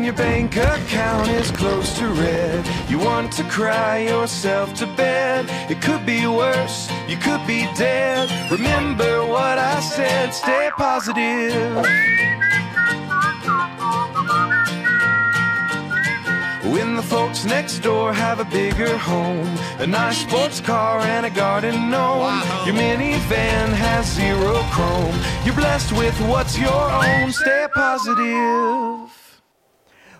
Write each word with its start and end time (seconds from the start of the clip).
when 0.00 0.06
your 0.06 0.14
bank 0.14 0.56
account 0.56 1.28
is 1.28 1.50
close 1.50 1.98
to 1.98 2.06
red. 2.08 2.66
You 2.88 2.98
want 2.98 3.30
to 3.32 3.44
cry 3.44 3.98
yourself 3.98 4.72
to 4.76 4.86
bed. 4.96 5.44
It 5.70 5.82
could 5.82 6.06
be 6.06 6.26
worse, 6.26 6.90
you 7.06 7.18
could 7.18 7.46
be 7.46 7.68
dead. 7.76 8.30
Remember 8.50 9.26
what 9.26 9.58
I 9.58 9.78
said, 9.80 10.30
stay 10.30 10.70
positive. 10.74 11.84
When 16.72 16.96
the 16.96 17.02
folks 17.02 17.44
next 17.44 17.80
door 17.80 18.14
have 18.14 18.40
a 18.40 18.46
bigger 18.46 18.96
home, 18.96 19.54
a 19.80 19.86
nice 19.86 20.22
sports 20.22 20.60
car 20.60 21.00
and 21.00 21.26
a 21.26 21.30
garden 21.30 21.90
gnome, 21.90 22.40
your 22.64 22.74
minivan 22.74 23.68
has 23.84 24.06
zero 24.14 24.62
chrome. 24.72 25.16
You're 25.44 25.56
blessed 25.56 25.92
with 25.92 26.18
what's 26.20 26.56
your 26.58 26.84
own. 26.90 27.32
Stay 27.32 27.66
positive. 27.74 29.19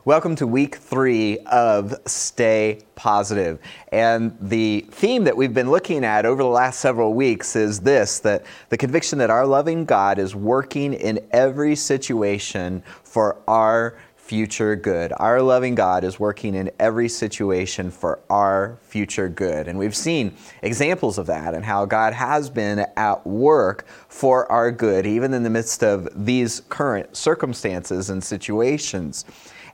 Welcome 0.07 0.35
to 0.37 0.47
week 0.47 0.77
three 0.77 1.41
of 1.41 1.95
Stay 2.07 2.81
Positive. 2.95 3.59
And 3.93 4.35
the 4.41 4.87
theme 4.91 5.25
that 5.25 5.37
we've 5.37 5.53
been 5.53 5.71
looking 5.71 6.07
at 6.07 6.25
over 6.25 6.43
the 6.43 6.49
last 6.49 6.81
several 6.81 7.13
weeks 7.13 7.55
is 7.55 7.81
this 7.81 8.19
that 8.21 8.47
the 8.71 8.79
conviction 8.79 9.19
that 9.19 9.29
our 9.29 9.47
loving 9.47 9.85
God 9.85 10.19
is 10.19 10.35
working 10.35 10.95
in 10.95 11.21
every 11.33 11.77
situation 11.77 12.83
for 13.05 13.43
our 13.47 13.99
future 14.17 14.75
good. 14.75 15.13
Our 15.19 15.43
loving 15.43 15.75
God 15.75 16.03
is 16.03 16.19
working 16.19 16.55
in 16.55 16.71
every 16.79 17.09
situation 17.11 17.91
for 17.91 18.21
our 18.31 18.79
future 18.81 19.29
good. 19.29 19.69
And 19.69 19.79
we've 19.79 19.95
seen 19.95 20.35
examples 20.63 21.19
of 21.19 21.27
that 21.27 21.53
and 21.53 21.63
how 21.63 21.85
God 21.85 22.15
has 22.15 22.49
been 22.49 22.87
at 22.97 23.27
work 23.27 23.87
for 24.09 24.51
our 24.51 24.71
good, 24.71 25.05
even 25.05 25.35
in 25.35 25.43
the 25.43 25.51
midst 25.51 25.85
of 25.85 26.09
these 26.25 26.61
current 26.71 27.15
circumstances 27.15 28.09
and 28.09 28.25
situations. 28.25 29.27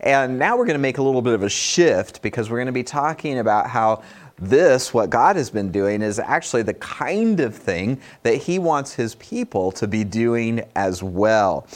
And 0.06 0.38
now 0.38 0.56
we're 0.56 0.66
going 0.66 0.78
to 0.78 0.78
make 0.78 0.98
a 0.98 1.02
little 1.02 1.20
bit 1.20 1.34
of 1.34 1.42
a 1.42 1.48
shift 1.48 2.22
because 2.22 2.48
we're 2.48 2.58
going 2.58 2.66
to 2.66 2.72
be 2.72 2.84
talking 2.84 3.40
about 3.40 3.68
how 3.68 4.04
this, 4.38 4.94
what 4.94 5.10
God 5.10 5.34
has 5.34 5.50
been 5.50 5.72
doing, 5.72 6.00
is 6.00 6.20
actually 6.20 6.62
the 6.62 6.74
kind 6.74 7.40
of 7.40 7.56
thing 7.56 8.00
that 8.22 8.36
He 8.36 8.60
wants 8.60 8.94
His 8.94 9.16
people 9.16 9.72
to 9.72 9.88
be 9.88 10.04
doing 10.04 10.62
as 10.76 11.02
well. 11.02 11.66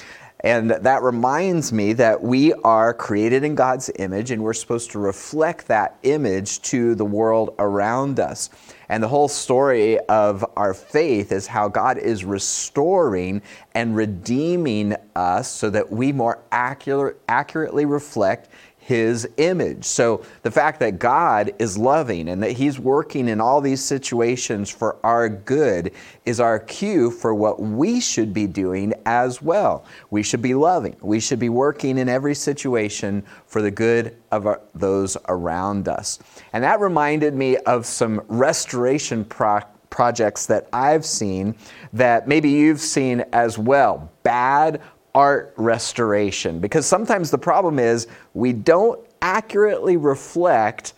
And 0.45 0.71
that 0.71 1.03
reminds 1.03 1.73
me 1.73 1.93
that 1.95 2.23
we 2.23 2.53
are 2.53 2.95
created 2.95 3.43
in 3.43 3.57
God's 3.57 3.91
image 3.97 4.31
and 4.31 4.45
we're 4.45 4.55
supposed 4.55 4.93
to 4.93 5.01
reflect 5.01 5.67
that 5.67 5.99
image 6.05 6.63
to 6.63 6.95
the 6.95 7.05
world 7.05 7.57
around 7.59 8.21
us. 8.21 8.49
And 8.91 9.01
the 9.01 9.09
whole 9.09 9.29
story 9.29 10.01
of 10.01 10.45
our 10.57 10.75
faith 10.75 11.31
is 11.31 11.47
how 11.47 11.69
God 11.69 11.97
is 11.97 12.25
restoring 12.25 13.41
and 13.73 13.95
redeeming 13.95 14.97
us 15.15 15.49
so 15.49 15.71
that 15.71 15.93
we 15.93 16.11
more 16.11 16.41
accurate, 16.51 17.21
accurately 17.29 17.85
reflect 17.85 18.50
his 18.91 19.29
image. 19.37 19.85
So 19.85 20.25
the 20.43 20.51
fact 20.51 20.81
that 20.81 20.99
God 20.99 21.53
is 21.61 21.79
loving 21.79 22.29
and 22.29 22.43
that 22.43 22.51
he's 22.51 22.81
working 22.81 23.29
in 23.29 23.41
all 23.41 23.61
these 23.61 23.81
situations 23.81 24.69
for 24.69 24.97
our 25.07 25.29
good 25.29 25.93
is 26.27 26.41
our 26.41 26.59
cue 26.59 27.13
for 27.13 27.33
what 27.33 27.63
we 27.63 28.01
should 28.01 28.35
be 28.35 28.49
doing 28.49 28.93
as 29.07 29.41
well. 29.41 29.85
We 30.11 30.25
should 30.25 30.43
be 30.43 30.55
loving. 30.55 30.97
We 31.03 31.21
should 31.21 31.39
be 31.39 31.51
working 31.51 31.99
in 31.99 32.09
every 32.09 32.35
situation 32.35 33.23
for 33.47 33.63
the 33.63 33.71
good 33.71 34.17
of 34.33 34.49
our, 34.49 34.61
those 34.75 35.17
around 35.29 35.87
us. 35.87 36.19
And 36.53 36.65
that 36.65 36.81
reminded 36.81 37.33
me 37.33 37.59
of 37.59 37.87
some 37.87 38.21
restoration 38.27 39.25
pro- 39.25 39.61
projects 39.91 40.47
that 40.47 40.67
I've 40.73 41.07
seen 41.07 41.55
that 41.93 42.27
maybe 42.27 42.51
you've 42.51 42.81
seen 42.81 43.25
as 43.33 43.57
well. 43.57 44.11
Bad 44.25 44.81
art 45.15 45.53
restoration 45.57 46.61
because 46.61 46.87
sometimes 46.87 47.31
the 47.31 47.39
problem 47.39 47.79
is 47.79 48.07
we 48.35 48.53
don't 48.53 49.01
accurately 49.23 49.97
reflect 49.97 50.95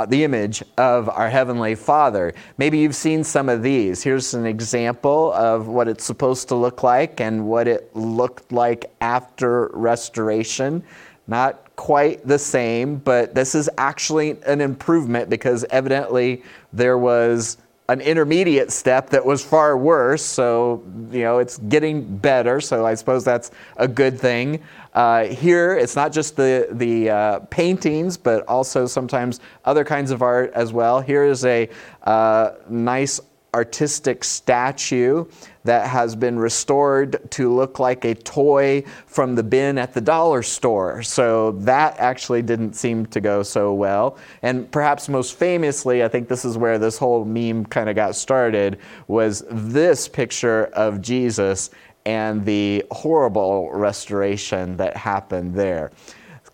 uh, 0.00 0.06
the 0.06 0.22
image 0.22 0.62
of 0.76 1.08
our 1.08 1.28
Heavenly 1.28 1.74
Father. 1.74 2.32
Maybe 2.56 2.78
you've 2.78 2.94
seen 2.94 3.24
some 3.24 3.48
of 3.48 3.62
these. 3.62 4.02
Here's 4.02 4.32
an 4.32 4.46
example 4.46 5.32
of 5.32 5.66
what 5.66 5.88
it's 5.88 6.04
supposed 6.04 6.46
to 6.48 6.54
look 6.54 6.84
like 6.84 7.20
and 7.20 7.48
what 7.48 7.66
it 7.66 7.94
looked 7.96 8.52
like 8.52 8.92
after 9.00 9.70
restoration. 9.72 10.84
Not 11.26 11.74
quite 11.74 12.26
the 12.26 12.38
same, 12.38 12.96
but 12.96 13.34
this 13.34 13.54
is 13.54 13.68
actually 13.76 14.40
an 14.46 14.60
improvement 14.60 15.28
because 15.28 15.64
evidently 15.70 16.44
there 16.72 16.96
was 16.96 17.58
an 17.90 18.02
intermediate 18.02 18.70
step 18.70 19.08
that 19.10 19.24
was 19.24 19.42
far 19.42 19.78
worse. 19.78 20.22
So, 20.22 20.84
you 21.10 21.22
know, 21.22 21.38
it's 21.38 21.56
getting 21.56 22.18
better. 22.18 22.60
So 22.60 22.84
I 22.84 22.94
suppose 22.94 23.24
that's 23.24 23.50
a 23.78 23.88
good 23.88 24.20
thing. 24.20 24.62
Uh, 24.92 25.24
here, 25.24 25.74
it's 25.76 25.96
not 25.96 26.12
just 26.12 26.36
the, 26.36 26.68
the 26.72 27.08
uh, 27.08 27.38
paintings, 27.50 28.18
but 28.18 28.46
also 28.46 28.86
sometimes 28.86 29.40
other 29.64 29.84
kinds 29.84 30.10
of 30.10 30.20
art 30.20 30.52
as 30.54 30.72
well. 30.72 31.00
Here 31.00 31.24
is 31.24 31.46
a 31.46 31.70
uh, 32.02 32.50
nice 32.68 33.20
artistic 33.54 34.24
statue 34.24 35.24
that 35.64 35.86
has 35.86 36.14
been 36.14 36.38
restored 36.38 37.30
to 37.30 37.52
look 37.54 37.78
like 37.78 38.04
a 38.04 38.14
toy 38.14 38.82
from 39.06 39.34
the 39.34 39.42
bin 39.42 39.78
at 39.78 39.92
the 39.94 40.00
dollar 40.00 40.42
store. 40.42 41.02
So 41.02 41.52
that 41.52 41.98
actually 41.98 42.42
didn't 42.42 42.74
seem 42.74 43.06
to 43.06 43.20
go 43.20 43.42
so 43.42 43.74
well. 43.74 44.18
And 44.42 44.70
perhaps 44.70 45.08
most 45.08 45.36
famously, 45.36 46.02
I 46.04 46.08
think 46.08 46.28
this 46.28 46.44
is 46.44 46.56
where 46.56 46.78
this 46.78 46.98
whole 46.98 47.24
meme 47.24 47.66
kind 47.66 47.88
of 47.88 47.96
got 47.96 48.16
started, 48.16 48.78
was 49.08 49.44
this 49.50 50.08
picture 50.08 50.66
of 50.66 51.02
Jesus 51.02 51.70
and 52.06 52.44
the 52.44 52.84
horrible 52.90 53.70
restoration 53.72 54.76
that 54.78 54.96
happened 54.96 55.54
there 55.54 55.90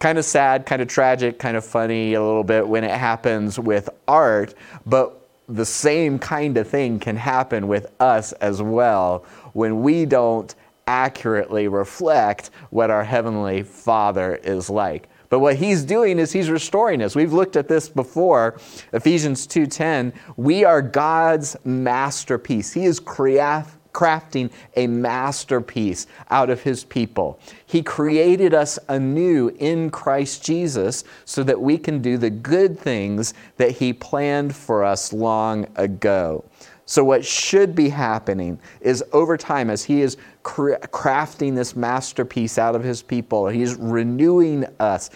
kind 0.01 0.19
of 0.19 0.25
sad, 0.25 0.67
kind 0.67 0.83
of 0.83 0.89
tragic, 0.89 1.39
kind 1.39 1.57
of 1.57 1.65
funny 1.65 2.13
a 2.13 2.23
little 2.23 2.45
bit 2.45 2.67
when 2.69 2.85
it 2.85 2.91
happens 2.91 3.59
with 3.59 3.89
art, 4.07 4.53
but 4.85 5.24
the 5.49 5.65
same 5.65 6.19
kind 6.19 6.57
of 6.57 6.69
thing 6.69 6.99
can 6.99 7.17
happen 7.17 7.69
with 7.69 7.93
us 8.01 8.33
as 8.33 8.63
well 8.63 9.25
when 9.53 9.83
we 9.83 10.07
don't 10.07 10.55
accurately 10.87 11.69
reflect 11.69 12.51
what 12.71 12.91
our 12.91 13.05
Heavenly 13.05 13.63
Father 13.63 14.37
is 14.37 14.69
like. 14.69 15.09
But 15.29 15.41
what 15.41 15.57
he's 15.57 15.83
doing 15.83 16.19
is 16.19 16.33
he's 16.33 16.51
restoring 16.51 17.03
us. 17.03 17.17
We've 17.17 17.33
looked 17.33 17.57
at 17.57 17.69
this 17.69 17.89
before. 17.89 18.59
Ephesians 18.93 19.47
2:10, 19.47 20.13
we 20.37 20.65
are 20.65 20.81
God's 20.81 21.57
masterpiece. 21.65 22.73
He 22.73 22.85
is 22.85 23.01
creative 23.01 23.77
crafting 23.95 24.51
a 24.77 24.87
masterpiece 24.87 26.07
out 26.31 26.51
of 26.51 26.63
his 26.63 26.85
people. 26.85 27.41
He 27.65 27.83
created 27.83 28.53
us 28.53 28.79
anew 28.89 29.49
in 29.59 29.89
Christ 29.91 30.45
Jesus 30.45 31.05
so 31.25 31.43
that 31.45 31.59
we 31.59 31.79
can 31.79 32.03
do 32.03 32.19
the 32.19 32.29
good 32.29 32.79
things 32.79 33.33
that 33.57 33.71
he 33.71 33.95
planned 33.95 34.55
for 34.55 34.85
us 34.85 35.13
long 35.13 35.67
ago. 35.77 36.45
So, 36.87 37.03
what 37.03 37.25
should 37.25 37.75
be 37.75 37.89
happening 37.89 38.59
is 38.83 39.03
over 39.13 39.39
time, 39.39 39.71
as 39.71 39.83
He 39.83 40.03
is 40.03 40.19
crafting 40.43 41.55
this 41.55 41.75
masterpiece 41.75 42.59
out 42.59 42.77
of 42.77 42.85
His 42.85 43.03
people, 43.03 43.49
He's 43.49 43.77
renewing 43.77 44.67
us, 44.81 45.09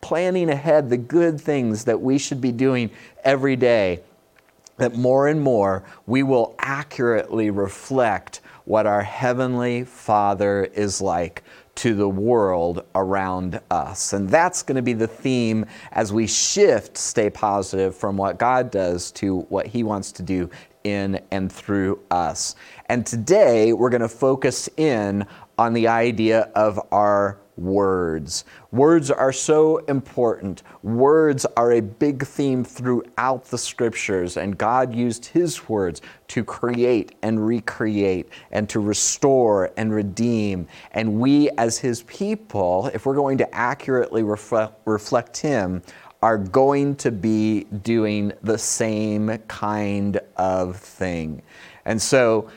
planning 0.00 0.48
ahead 0.48 0.88
the 0.88 0.96
good 0.96 1.38
things 1.38 1.84
that 1.84 2.00
we 2.00 2.16
should 2.16 2.40
be 2.40 2.52
doing 2.52 2.90
every 3.22 3.54
day 3.54 4.00
that 4.76 4.94
more 4.94 5.28
and 5.28 5.40
more 5.40 5.84
we 6.06 6.22
will 6.22 6.54
accurately 6.58 7.50
reflect 7.50 8.40
what 8.64 8.86
our 8.86 9.02
Heavenly 9.02 9.84
Father 9.84 10.64
is 10.64 11.00
like 11.00 11.42
to 11.76 11.94
the 11.94 12.08
world 12.08 12.84
around 12.94 13.60
us. 13.70 14.12
And 14.12 14.28
that's 14.28 14.62
going 14.62 14.76
to 14.76 14.82
be 14.82 14.92
the 14.92 15.06
theme 15.06 15.66
as 15.92 16.12
we 16.12 16.26
shift, 16.26 16.96
stay 16.96 17.28
positive 17.30 17.94
from 17.96 18.16
what 18.16 18.38
God 18.38 18.70
does 18.70 19.10
to 19.12 19.40
what 19.48 19.66
He 19.66 19.82
wants 19.82 20.12
to 20.12 20.22
do 20.22 20.48
in 20.84 21.20
and 21.30 21.50
through 21.50 22.00
us. 22.10 22.56
And 22.86 23.04
today 23.04 23.72
we're 23.72 23.90
going 23.90 24.02
to 24.02 24.08
focus 24.08 24.68
in 24.76 25.26
on 25.58 25.72
the 25.72 25.88
idea 25.88 26.50
of 26.54 26.80
our 26.92 27.38
words. 27.56 28.44
Words 28.72 29.10
are 29.10 29.32
so 29.32 29.78
important. 29.78 30.62
Words 30.82 31.46
are 31.56 31.72
a 31.72 31.80
big 31.80 32.26
theme 32.26 32.64
throughout 32.64 33.44
the 33.44 33.58
scriptures, 33.58 34.36
and 34.36 34.58
God 34.58 34.94
used 34.94 35.26
His 35.26 35.68
words 35.68 36.02
to 36.28 36.44
create 36.44 37.14
and 37.22 37.46
recreate 37.46 38.28
and 38.50 38.68
to 38.68 38.80
restore 38.80 39.70
and 39.76 39.92
redeem. 39.92 40.66
And 40.92 41.20
we, 41.20 41.50
as 41.50 41.78
His 41.78 42.02
people, 42.04 42.90
if 42.94 43.06
we're 43.06 43.14
going 43.14 43.38
to 43.38 43.54
accurately 43.54 44.22
reflect, 44.22 44.80
reflect 44.84 45.36
Him, 45.36 45.82
are 46.22 46.38
going 46.38 46.96
to 46.96 47.12
be 47.12 47.64
doing 47.82 48.32
the 48.42 48.56
same 48.56 49.36
kind 49.46 50.18
of 50.36 50.76
thing. 50.76 51.42
And 51.84 52.00
so, 52.00 52.50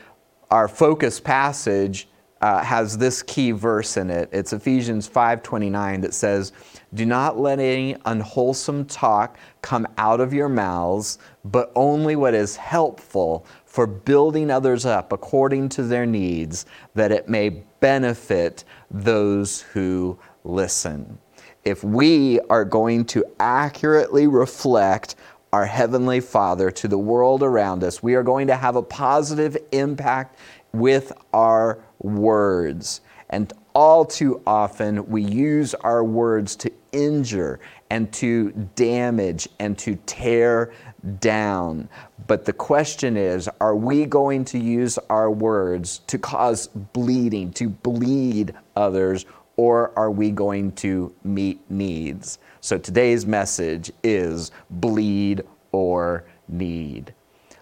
our 0.50 0.66
focus 0.66 1.20
passage 1.20 2.08
uh, 2.40 2.62
has 2.62 2.98
this 2.98 3.22
key 3.22 3.50
verse 3.50 3.96
in 3.96 4.10
it. 4.10 4.28
It's 4.32 4.52
Ephesians 4.52 5.08
5:29 5.08 6.00
that 6.02 6.14
says, 6.14 6.52
"Do 6.94 7.04
not 7.04 7.38
let 7.38 7.58
any 7.58 7.96
unwholesome 8.04 8.84
talk 8.86 9.36
come 9.62 9.86
out 9.98 10.20
of 10.20 10.32
your 10.32 10.48
mouths, 10.48 11.18
but 11.44 11.72
only 11.74 12.16
what 12.16 12.34
is 12.34 12.56
helpful 12.56 13.44
for 13.64 13.86
building 13.86 14.50
others 14.50 14.86
up 14.86 15.12
according 15.12 15.68
to 15.70 15.82
their 15.82 16.06
needs, 16.06 16.66
that 16.94 17.12
it 17.12 17.28
may 17.28 17.64
benefit 17.80 18.64
those 18.90 19.62
who 19.72 20.18
listen." 20.44 21.18
if 21.64 21.84
we 21.84 22.40
are 22.48 22.64
going 22.64 23.04
to 23.04 23.22
accurately 23.38 24.26
reflect 24.26 25.16
our 25.52 25.66
Heavenly 25.66 26.20
Father 26.20 26.70
to 26.70 26.88
the 26.88 26.98
world 26.98 27.42
around 27.42 27.84
us, 27.84 28.02
we 28.02 28.14
are 28.14 28.22
going 28.22 28.46
to 28.46 28.56
have 28.56 28.76
a 28.76 28.82
positive 28.82 29.56
impact 29.72 30.38
with 30.72 31.12
our 31.32 31.78
words. 32.00 33.00
And 33.30 33.52
all 33.74 34.04
too 34.04 34.40
often, 34.46 35.06
we 35.08 35.22
use 35.22 35.74
our 35.74 36.02
words 36.02 36.56
to 36.56 36.72
injure 36.92 37.60
and 37.90 38.10
to 38.14 38.50
damage 38.74 39.48
and 39.58 39.78
to 39.78 39.96
tear 40.06 40.72
down. 41.20 41.88
But 42.26 42.44
the 42.44 42.52
question 42.52 43.16
is 43.16 43.48
are 43.60 43.76
we 43.76 44.06
going 44.06 44.44
to 44.46 44.58
use 44.58 44.98
our 45.10 45.30
words 45.30 46.00
to 46.06 46.18
cause 46.18 46.66
bleeding, 46.66 47.52
to 47.52 47.68
bleed 47.68 48.54
others, 48.76 49.26
or 49.56 49.92
are 49.98 50.10
we 50.10 50.30
going 50.30 50.72
to 50.72 51.14
meet 51.24 51.60
needs? 51.70 52.38
So 52.60 52.78
today's 52.78 53.26
message 53.26 53.90
is 54.02 54.50
bleed 54.70 55.42
or 55.72 56.24
need. 56.48 57.14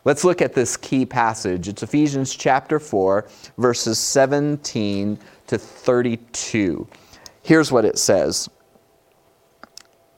Let's 0.07 0.23
look 0.23 0.41
at 0.41 0.55
this 0.55 0.77
key 0.77 1.05
passage. 1.05 1.67
It's 1.67 1.83
Ephesians 1.83 2.33
chapter 2.33 2.79
4, 2.79 3.27
verses 3.59 3.99
17 3.99 5.19
to 5.49 5.59
32. 5.59 6.87
Here's 7.43 7.73
what 7.73 7.85
it 7.85 7.99
says 7.99 8.49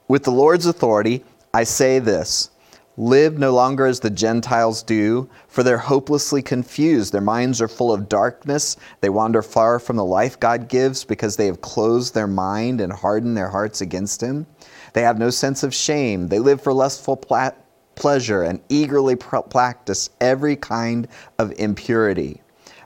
With 0.07 0.25
the 0.25 0.31
Lord's 0.31 0.67
authority, 0.67 1.25
I 1.55 1.65
say 1.65 2.01
this 2.01 2.51
Live 2.99 3.39
no 3.39 3.55
longer 3.55 3.87
as 3.87 4.01
the 4.01 4.11
Gentiles 4.11 4.83
do, 4.83 5.27
for 5.49 5.63
they're 5.63 5.79
hopelessly 5.79 6.43
confused. 6.43 7.15
Their 7.15 7.23
minds 7.23 7.63
are 7.63 7.67
full 7.67 7.91
of 7.91 8.11
darkness. 8.11 8.77
They 9.01 9.09
wander 9.09 9.41
far 9.41 9.79
from 9.79 9.97
the 9.97 10.05
life 10.05 10.39
God 10.39 10.69
gives 10.69 11.03
because 11.03 11.37
they 11.37 11.47
have 11.47 11.63
closed 11.63 12.13
their 12.13 12.27
mind 12.27 12.83
and 12.83 12.93
hardened 12.93 13.39
their 13.39 13.49
hearts 13.49 13.81
against 13.81 14.21
Him. 14.21 14.47
They 14.93 15.01
have 15.01 15.19
no 15.19 15.31
sense 15.31 15.63
of 15.63 15.73
shame. 15.73 16.29
They 16.29 16.41
live 16.41 16.61
for 16.61 16.75
lustful 16.75 17.17
pla- 17.17 17.53
pleasure 17.99 18.43
and 18.43 18.61
eagerly 18.69 19.17
pr- 19.17 19.39
practice 19.39 20.11
every 20.21 20.55
kind 20.55 21.09
of 21.39 21.53
impurity. 21.59 22.41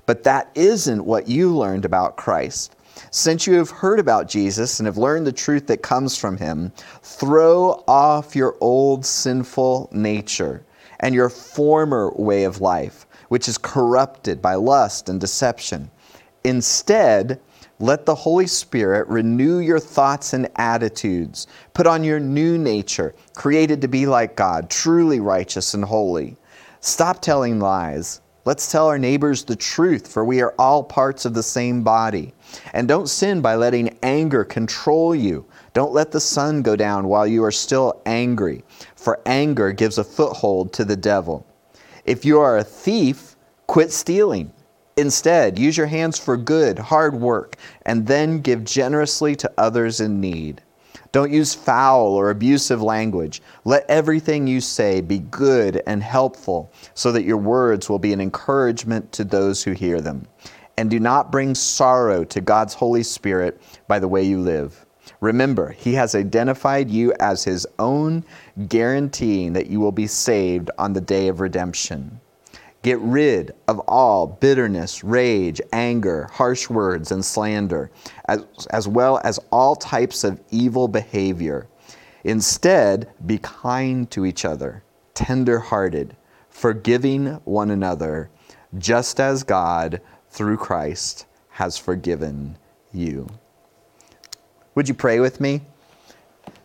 But 0.07 0.25
that 0.25 0.51
isn't 0.55 1.05
what 1.05 1.29
you 1.29 1.55
learned 1.55 1.85
about 1.85 2.17
Christ. 2.17 2.75
Since 3.11 3.47
you 3.47 3.55
have 3.55 3.69
heard 3.69 4.01
about 4.01 4.29
Jesus 4.29 4.81
and 4.81 4.87
have 4.87 4.97
learned 4.97 5.27
the 5.27 5.33
truth 5.33 5.67
that 5.67 5.83
comes 5.83 6.17
from 6.17 6.39
him, 6.39 6.73
throw 7.03 7.85
off 7.87 8.35
your 8.35 8.57
old 8.61 9.05
sinful 9.05 9.91
nature 9.93 10.65
and 11.01 11.15
your 11.15 11.29
former 11.29 12.11
way 12.13 12.45
of 12.45 12.63
life, 12.63 13.07
which 13.29 13.49
is 13.49 13.59
corrupted 13.59 14.41
by 14.41 14.55
lust 14.55 15.11
and 15.11 15.21
deception. 15.21 15.91
Instead, 16.43 17.39
let 17.83 18.07
the 18.07 18.15
Holy 18.15 18.47
Spirit 18.47 19.09
renew 19.09 19.59
your 19.59 19.81
thoughts 19.81 20.35
and 20.35 20.49
attitudes. 20.55 21.49
Put 21.75 21.89
on 21.89 22.05
your 22.05 22.21
new 22.21 22.57
nature, 22.57 23.13
created 23.35 23.81
to 23.81 23.89
be 23.89 24.07
like 24.07 24.37
God, 24.37 24.71
truly 24.71 25.19
righteous 25.19 25.75
and 25.75 25.85
holy. 25.85 26.37
Stop 26.81 27.21
telling 27.21 27.59
lies. 27.59 28.21
Let's 28.45 28.71
tell 28.71 28.87
our 28.87 29.01
neighbors 29.01 29.43
the 29.43 29.57
truth, 29.57 30.07
for 30.07 30.25
we 30.25 30.41
are 30.41 30.55
all 30.61 30.85
parts 30.85 31.25
of 31.25 31.35
the 31.35 31.43
same 31.43 31.83
body. 31.83 32.33
And 32.73 32.87
don't 32.87 33.09
sin 33.09 33.41
by 33.41 33.57
letting 33.57 33.99
anger 34.05 34.45
control 34.45 35.13
you. 35.13 35.45
Don't 35.75 35.93
let 35.93 36.13
the 36.13 36.21
sun 36.21 36.63
go 36.63 36.77
down 36.77 37.09
while 37.09 37.27
you 37.27 37.43
are 37.43 37.51
still 37.51 38.01
angry, 38.07 38.63
for 38.95 39.21
anger 39.27 39.73
gives 39.73 39.99
a 39.99 40.05
foothold 40.05 40.73
to 40.75 40.85
the 40.85 40.97
devil. 40.97 41.45
If 42.05 42.25
you 42.25 42.39
are 42.39 42.59
a 42.59 42.65
thief, 42.65 43.35
quit 43.67 43.91
stealing. 43.91 44.53
Instead, 44.97 45.59
use 45.59 45.77
your 45.77 45.87
hands 45.87 46.19
for 46.19 46.37
good, 46.37 46.79
hard 46.79 47.15
work, 47.15 47.57
and 47.87 48.07
then 48.07 48.41
give 48.41 48.65
generously 48.65 49.35
to 49.37 49.51
others 49.57 50.01
in 50.01 50.21
need. 50.21 50.61
Don't 51.13 51.33
use 51.33 51.55
foul 51.55 52.09
or 52.09 52.31
abusive 52.31 52.83
language. 52.83 53.43
Let 53.65 53.89
everything 53.89 54.47
you 54.47 54.61
say 54.61 55.01
be 55.01 55.19
good 55.19 55.83
and 55.87 56.03
helpful, 56.03 56.73
so 56.95 57.13
that 57.13 57.25
your 57.25 57.37
words 57.37 57.89
will 57.89 57.99
be 57.99 58.13
an 58.13 58.21
encouragement 58.21 59.13
to 59.13 59.25
those 59.25 59.63
who 59.63 59.73
hear 59.73 60.01
them 60.01 60.27
and 60.77 60.91
do 60.91 60.99
not 60.99 61.31
bring 61.31 61.55
sorrow 61.55 62.25
to 62.25 62.41
God's 62.41 62.75
Holy 62.75 63.03
Spirit 63.03 63.61
by 63.89 63.99
the 63.99 64.09
way 64.09 64.23
you 64.23 64.41
live. 64.41 64.85
Remember, 65.21 65.71
He 65.71 65.95
has 65.95 66.15
identified 66.15 66.91
you 66.91 67.13
as 67.21 67.45
His 67.45 67.67
own, 67.79 68.25
guaranteeing 68.69 69.53
that 69.53 69.69
you 69.69 69.81
will 69.81 69.93
be 69.93 70.07
saved 70.07 70.71
on 70.79 70.93
the 70.93 71.01
day 71.01 71.29
of 71.29 71.41
redemption. 71.41 72.21
Get 72.83 72.99
rid 73.01 73.55
of 73.69 73.79
all 73.81 74.27
bitterness, 74.27 75.05
rage, 75.05 75.61
anger, 75.73 76.29
harsh 76.33 76.69
words, 76.69 77.13
and 77.13 77.25
slander, 77.25 77.91
as, 78.27 78.45
as 78.71 78.89
well 78.89 79.21
as 79.23 79.39
all 79.53 79.77
types 79.77 80.25
of 80.25 80.41
evil 80.51 80.89
behavior. 80.89 81.69
Instead, 82.25 83.09
be 83.25 83.39
kind 83.39 84.11
to 84.11 84.27
each 84.27 84.45
other, 84.45 84.83
tender 85.15 85.61
hearted, 85.61 86.17
forgiving 86.51 87.27
one 87.45 87.71
another, 87.71 88.31
just 88.79 89.21
as 89.21 89.45
God 89.45 90.01
through 90.31 90.57
Christ 90.57 91.27
has 91.51 91.79
forgiven 91.79 92.57
you. 92.93 93.29
Would 94.75 94.89
you 94.89 94.95
pray 94.95 95.21
with 95.21 95.41
me? 95.41 95.61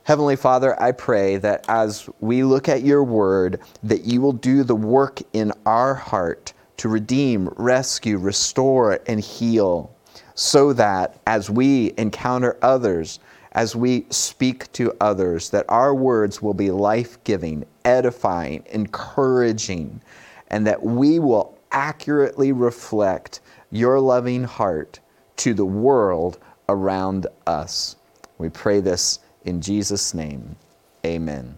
Heavenly 0.07 0.37
Father, 0.37 0.81
I 0.81 0.93
pray 0.93 1.35
that 1.35 1.65
as 1.67 2.09
we 2.21 2.41
look 2.41 2.69
at 2.69 2.81
your 2.81 3.03
word, 3.03 3.59
that 3.83 4.05
you 4.05 4.21
will 4.21 4.31
do 4.31 4.63
the 4.63 4.73
work 4.73 5.19
in 5.33 5.51
our 5.65 5.93
heart 5.93 6.53
to 6.77 6.87
redeem, 6.87 7.49
rescue, 7.57 8.17
restore, 8.17 9.01
and 9.05 9.19
heal, 9.19 9.93
so 10.33 10.71
that 10.71 11.19
as 11.27 11.49
we 11.49 11.93
encounter 11.97 12.55
others, 12.61 13.19
as 13.51 13.75
we 13.75 14.05
speak 14.09 14.71
to 14.71 14.95
others, 15.01 15.49
that 15.49 15.65
our 15.67 15.93
words 15.93 16.41
will 16.41 16.53
be 16.53 16.71
life 16.71 17.21
giving, 17.25 17.65
edifying, 17.83 18.63
encouraging, 18.67 19.99
and 20.47 20.65
that 20.65 20.81
we 20.81 21.19
will 21.19 21.57
accurately 21.73 22.53
reflect 22.53 23.41
your 23.71 23.99
loving 23.99 24.45
heart 24.45 25.01
to 25.35 25.53
the 25.53 25.65
world 25.65 26.39
around 26.69 27.27
us. 27.45 27.97
We 28.37 28.47
pray 28.47 28.79
this 28.79 29.19
in 29.45 29.61
Jesus' 29.61 30.13
name. 30.13 30.55
Amen. 31.05 31.57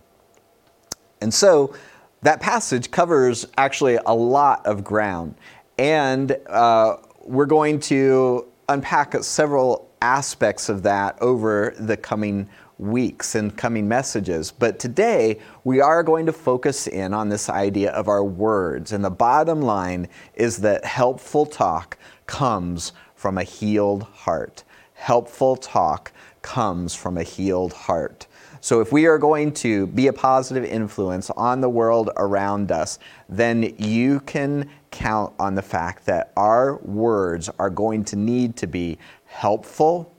And 1.21 1.33
so 1.33 1.73
that 2.21 2.39
passage 2.39 2.91
covers 2.91 3.45
actually 3.57 3.97
a 4.05 4.13
lot 4.13 4.65
of 4.65 4.83
ground. 4.83 5.35
And 5.77 6.35
uh, 6.47 6.97
we're 7.23 7.45
going 7.45 7.79
to 7.81 8.45
unpack 8.67 9.15
several 9.23 9.89
aspects 10.01 10.69
of 10.69 10.83
that 10.83 11.21
over 11.21 11.73
the 11.79 11.97
coming 11.97 12.49
weeks 12.77 13.35
and 13.35 13.55
coming 13.57 13.87
messages. 13.87 14.51
But 14.51 14.79
today, 14.79 15.39
we 15.65 15.81
are 15.81 16.01
going 16.01 16.25
to 16.25 16.33
focus 16.33 16.87
in 16.87 17.13
on 17.13 17.27
this 17.29 17.49
idea 17.49 17.91
of 17.91 18.07
our 18.07 18.23
words. 18.23 18.93
And 18.93 19.03
the 19.03 19.09
bottom 19.09 19.61
line 19.61 20.07
is 20.35 20.57
that 20.57 20.85
helpful 20.85 21.45
talk 21.45 21.97
comes 22.25 22.93
from 23.15 23.37
a 23.37 23.43
healed 23.43 24.03
heart. 24.03 24.63
Helpful 24.93 25.57
talk 25.57 26.11
comes 26.41 26.95
from 26.95 27.17
a 27.17 27.23
healed 27.23 27.73
heart. 27.73 28.27
So, 28.61 28.81
if 28.81 28.91
we 28.91 29.05
are 29.05 29.17
going 29.17 29.53
to 29.53 29.87
be 29.87 30.07
a 30.07 30.13
positive 30.13 30.65
influence 30.65 31.29
on 31.31 31.61
the 31.61 31.69
world 31.69 32.09
around 32.17 32.71
us, 32.71 32.99
then 33.29 33.73
you 33.77 34.19
can 34.21 34.69
count 34.91 35.33
on 35.39 35.55
the 35.55 35.61
fact 35.61 36.05
that 36.07 36.33
our 36.35 36.77
words 36.77 37.49
are 37.57 37.69
going 37.69 38.03
to 38.05 38.15
need 38.15 38.57
to 38.57 38.67
be 38.67 38.97
helpful 39.25 40.13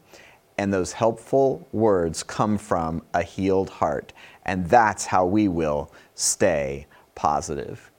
and 0.56 0.72
those 0.72 0.92
helpful 0.92 1.66
words 1.72 2.22
come 2.22 2.58
from 2.58 3.02
a 3.14 3.22
healed 3.22 3.70
heart. 3.70 4.12
And 4.44 4.68
that's 4.68 5.06
how 5.06 5.24
we 5.24 5.48
will 5.48 5.90
stay 6.14 6.86
positive. 7.14 7.89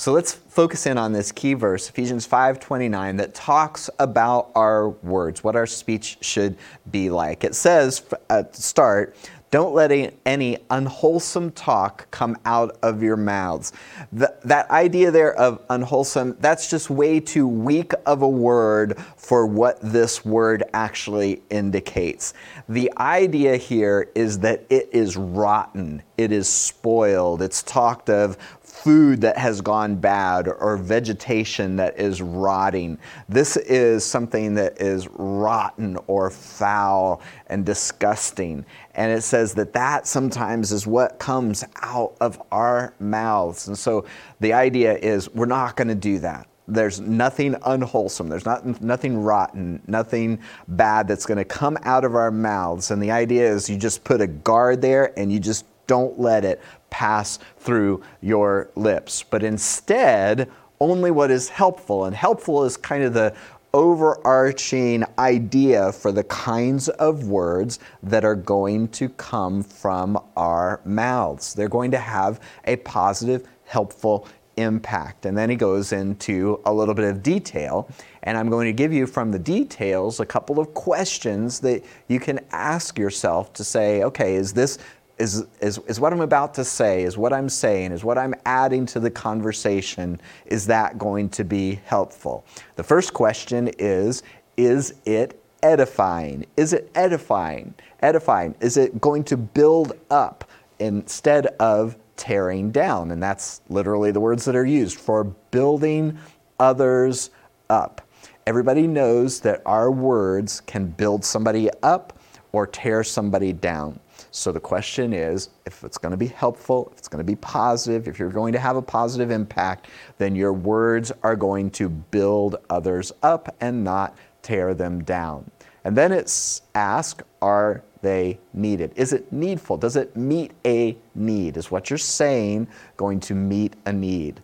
So 0.00 0.12
let's 0.14 0.32
focus 0.32 0.86
in 0.86 0.96
on 0.96 1.12
this 1.12 1.30
key 1.30 1.52
verse, 1.52 1.90
Ephesians 1.90 2.26
5:29 2.26 3.18
that 3.18 3.34
talks 3.34 3.90
about 3.98 4.50
our 4.54 4.88
words, 4.88 5.44
what 5.44 5.56
our 5.56 5.66
speech 5.66 6.16
should 6.22 6.56
be 6.90 7.10
like. 7.10 7.44
It 7.44 7.54
says 7.54 8.02
at 8.30 8.54
the 8.54 8.62
start, 8.62 9.14
don't 9.50 9.74
let 9.74 9.90
any 10.24 10.58
unwholesome 10.70 11.50
talk 11.50 12.08
come 12.12 12.36
out 12.44 12.78
of 12.82 13.02
your 13.02 13.16
mouths. 13.16 13.72
That 14.12 14.70
idea 14.70 15.10
there 15.10 15.34
of 15.34 15.60
unwholesome, 15.68 16.36
that's 16.38 16.70
just 16.70 16.88
way 16.88 17.18
too 17.18 17.48
weak 17.48 17.92
of 18.06 18.22
a 18.22 18.28
word 18.28 18.96
for 19.16 19.46
what 19.46 19.80
this 19.82 20.24
word 20.24 20.62
actually 20.72 21.42
indicates. 21.50 22.32
The 22.68 22.92
idea 22.96 23.56
here 23.56 24.08
is 24.14 24.38
that 24.38 24.64
it 24.70 24.88
is 24.92 25.16
rotten, 25.16 26.04
it 26.16 26.30
is 26.30 26.48
spoiled. 26.48 27.42
It's 27.42 27.64
talked 27.64 28.08
of 28.08 28.38
food 28.82 29.20
that 29.20 29.36
has 29.36 29.60
gone 29.60 29.94
bad 29.96 30.48
or 30.48 30.76
vegetation 30.76 31.76
that 31.76 31.98
is 31.98 32.22
rotting. 32.22 32.98
This 33.28 33.56
is 33.56 34.04
something 34.04 34.54
that 34.54 34.80
is 34.80 35.06
rotten 35.08 35.98
or 36.06 36.30
foul 36.30 37.20
and 37.48 37.66
disgusting. 37.66 38.64
And 38.94 39.12
it 39.12 39.22
says 39.22 39.54
that 39.54 39.72
that 39.74 40.06
sometimes 40.06 40.72
is 40.72 40.86
what 40.86 41.18
comes 41.18 41.64
out 41.82 42.16
of 42.20 42.40
our 42.50 42.94
mouths. 43.00 43.68
And 43.68 43.78
so 43.78 44.06
the 44.40 44.52
idea 44.54 44.96
is 44.96 45.28
we're 45.34 45.46
not 45.46 45.76
going 45.76 45.88
to 45.88 45.94
do 45.94 46.18
that. 46.20 46.46
there's 46.70 47.00
nothing 47.00 47.56
unwholesome. 47.64 48.28
There's 48.28 48.44
not 48.44 48.80
nothing 48.80 49.22
rotten, 49.22 49.82
nothing 49.86 50.38
bad 50.68 51.08
that's 51.08 51.26
going 51.26 51.38
to 51.38 51.44
come 51.44 51.76
out 51.82 52.04
of 52.04 52.14
our 52.14 52.30
mouths. 52.30 52.90
And 52.90 53.02
the 53.02 53.10
idea 53.10 53.52
is 53.52 53.68
you 53.68 53.76
just 53.76 54.04
put 54.04 54.20
a 54.20 54.26
guard 54.26 54.80
there 54.80 55.18
and 55.18 55.32
you 55.32 55.40
just 55.40 55.66
don't 55.90 56.20
let 56.20 56.44
it 56.44 56.62
pass 56.88 57.40
through 57.58 58.00
your 58.20 58.70
lips. 58.76 59.24
But 59.24 59.42
instead, 59.42 60.48
only 60.78 61.10
what 61.10 61.32
is 61.32 61.48
helpful. 61.48 62.04
And 62.04 62.14
helpful 62.14 62.62
is 62.62 62.76
kind 62.76 63.02
of 63.02 63.12
the 63.12 63.34
overarching 63.74 65.02
idea 65.18 65.90
for 65.90 66.12
the 66.12 66.22
kinds 66.22 66.88
of 66.90 67.26
words 67.26 67.80
that 68.04 68.24
are 68.24 68.36
going 68.36 68.86
to 68.90 69.08
come 69.08 69.64
from 69.64 70.16
our 70.36 70.80
mouths. 70.84 71.54
They're 71.54 71.68
going 71.68 71.90
to 71.90 71.98
have 71.98 72.38
a 72.66 72.76
positive, 72.76 73.48
helpful 73.64 74.28
impact. 74.56 75.26
And 75.26 75.36
then 75.36 75.50
he 75.50 75.56
goes 75.56 75.92
into 75.92 76.60
a 76.66 76.72
little 76.72 76.94
bit 76.94 77.06
of 77.06 77.20
detail. 77.20 77.88
And 78.22 78.38
I'm 78.38 78.48
going 78.48 78.66
to 78.66 78.72
give 78.72 78.92
you 78.92 79.08
from 79.08 79.32
the 79.32 79.38
details 79.40 80.20
a 80.20 80.26
couple 80.26 80.60
of 80.60 80.72
questions 80.72 81.58
that 81.60 81.82
you 82.06 82.20
can 82.20 82.38
ask 82.52 82.96
yourself 82.96 83.52
to 83.54 83.64
say, 83.64 84.04
okay, 84.04 84.36
is 84.36 84.52
this. 84.52 84.78
Is, 85.20 85.46
is, 85.60 85.78
is 85.86 86.00
what 86.00 86.12
I'm 86.12 86.22
about 86.22 86.54
to 86.54 86.64
say, 86.64 87.02
is 87.02 87.16
what 87.16 87.32
I'm 87.32 87.48
saying, 87.48 87.92
is 87.92 88.02
what 88.02 88.18
I'm 88.18 88.34
adding 88.46 88.86
to 88.86 89.00
the 89.00 89.10
conversation, 89.10 90.20
is 90.46 90.66
that 90.66 90.98
going 90.98 91.28
to 91.30 91.44
be 91.44 91.80
helpful? 91.84 92.44
The 92.76 92.82
first 92.82 93.12
question 93.12 93.68
is 93.78 94.22
Is 94.56 94.94
it 95.04 95.40
edifying? 95.62 96.46
Is 96.56 96.72
it 96.72 96.90
edifying? 96.94 97.74
Edifying. 98.00 98.54
Is 98.60 98.76
it 98.76 99.00
going 99.00 99.24
to 99.24 99.36
build 99.36 99.92
up 100.10 100.50
instead 100.78 101.46
of 101.60 101.96
tearing 102.20 102.70
down. 102.70 103.10
And 103.10 103.22
that's 103.22 103.62
literally 103.70 104.12
the 104.12 104.20
words 104.20 104.44
that 104.44 104.54
are 104.54 104.66
used 104.66 104.98
for 104.98 105.24
building 105.24 106.18
others 106.60 107.30
up. 107.70 108.02
Everybody 108.46 108.86
knows 108.86 109.40
that 109.40 109.62
our 109.64 109.90
words 109.90 110.60
can 110.60 110.86
build 110.86 111.24
somebody 111.24 111.70
up 111.82 112.18
or 112.52 112.66
tear 112.66 113.02
somebody 113.02 113.54
down. 113.54 113.98
So 114.32 114.52
the 114.52 114.60
question 114.60 115.12
is 115.12 115.50
if 115.66 115.82
it's 115.82 115.98
going 115.98 116.12
to 116.12 116.16
be 116.16 116.28
helpful, 116.28 116.90
if 116.92 116.98
it's 116.98 117.08
going 117.08 117.24
to 117.24 117.30
be 117.30 117.36
positive, 117.36 118.06
if 118.06 118.18
you're 118.18 118.30
going 118.30 118.52
to 118.52 118.60
have 118.60 118.76
a 118.76 118.82
positive 118.82 119.30
impact, 119.30 119.88
then 120.18 120.36
your 120.36 120.52
words 120.52 121.10
are 121.22 121.36
going 121.36 121.70
to 121.72 121.88
build 121.88 122.56
others 122.70 123.12
up 123.22 123.54
and 123.60 123.82
not 123.82 124.16
tear 124.42 124.74
them 124.74 125.02
down. 125.02 125.50
And 125.84 125.96
then 125.96 126.12
it's 126.12 126.62
ask, 126.74 127.22
are 127.42 127.82
they 128.02 128.38
needed? 128.54 128.92
Is 128.96 129.12
it 129.12 129.32
needful? 129.32 129.76
Does 129.76 129.96
it 129.96 130.16
meet 130.16 130.52
a 130.64 130.96
need? 131.14 131.56
Is 131.56 131.70
what 131.70 131.90
you're 131.90 131.98
saying 131.98 132.68
going 132.96 133.20
to 133.20 133.34
meet 133.34 133.74
a 133.86 133.92
need? 133.92 134.42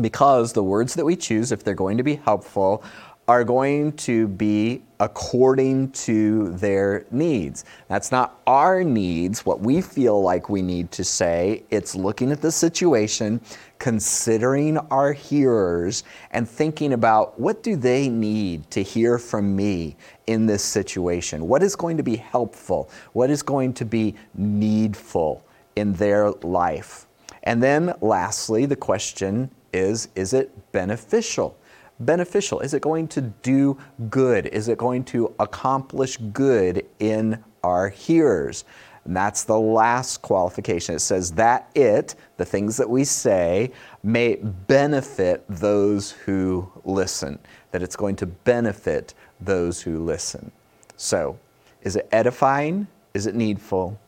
Because 0.00 0.52
the 0.52 0.62
words 0.62 0.94
that 0.94 1.04
we 1.04 1.14
choose, 1.14 1.52
if 1.52 1.62
they're 1.62 1.74
going 1.74 1.98
to 1.98 2.02
be 2.02 2.16
helpful, 2.16 2.82
are 3.28 3.44
going 3.44 3.92
to 3.92 4.28
be 4.28 4.82
according 5.00 5.90
to 5.90 6.50
their 6.50 7.04
needs. 7.10 7.64
That's 7.88 8.12
not 8.12 8.40
our 8.46 8.84
needs, 8.84 9.44
what 9.44 9.60
we 9.60 9.80
feel 9.80 10.22
like 10.22 10.48
we 10.48 10.62
need 10.62 10.90
to 10.92 11.04
say. 11.04 11.64
It's 11.70 11.94
looking 11.94 12.30
at 12.30 12.40
the 12.40 12.52
situation, 12.52 13.40
considering 13.78 14.78
our 14.90 15.12
hearers, 15.12 16.04
and 16.30 16.48
thinking 16.48 16.92
about 16.92 17.38
what 17.38 17.62
do 17.62 17.76
they 17.76 18.08
need 18.08 18.70
to 18.70 18.82
hear 18.82 19.18
from 19.18 19.54
me 19.54 19.96
in 20.26 20.46
this 20.46 20.62
situation? 20.62 21.48
What 21.48 21.62
is 21.62 21.74
going 21.76 21.96
to 21.96 22.02
be 22.02 22.16
helpful? 22.16 22.90
What 23.12 23.30
is 23.30 23.42
going 23.42 23.74
to 23.74 23.84
be 23.84 24.14
needful 24.34 25.44
in 25.76 25.92
their 25.94 26.30
life? 26.30 27.06
And 27.42 27.62
then 27.62 27.92
lastly, 28.00 28.64
the 28.66 28.76
question 28.76 29.50
is, 29.72 30.08
is 30.14 30.32
it 30.32 30.72
beneficial? 30.72 31.58
Beneficial? 32.00 32.60
Is 32.60 32.74
it 32.74 32.82
going 32.82 33.08
to 33.08 33.20
do 33.20 33.78
good? 34.10 34.46
Is 34.46 34.68
it 34.68 34.78
going 34.78 35.04
to 35.04 35.34
accomplish 35.38 36.16
good 36.16 36.86
in 36.98 37.42
our 37.62 37.88
hearers? 37.88 38.64
And 39.04 39.14
that's 39.14 39.44
the 39.44 39.58
last 39.58 40.22
qualification. 40.22 40.94
It 40.94 41.00
says 41.00 41.32
that 41.32 41.70
it, 41.74 42.14
the 42.36 42.44
things 42.44 42.76
that 42.78 42.88
we 42.88 43.04
say, 43.04 43.70
may 44.02 44.36
benefit 44.36 45.44
those 45.48 46.10
who 46.10 46.70
listen, 46.84 47.38
that 47.70 47.82
it's 47.82 47.96
going 47.96 48.16
to 48.16 48.26
benefit 48.26 49.14
those 49.40 49.82
who 49.82 49.98
listen. 50.02 50.50
So, 50.96 51.38
is 51.82 51.96
it 51.96 52.08
edifying? 52.12 52.86
Is 53.12 53.26
it 53.26 53.34
needful? 53.34 53.98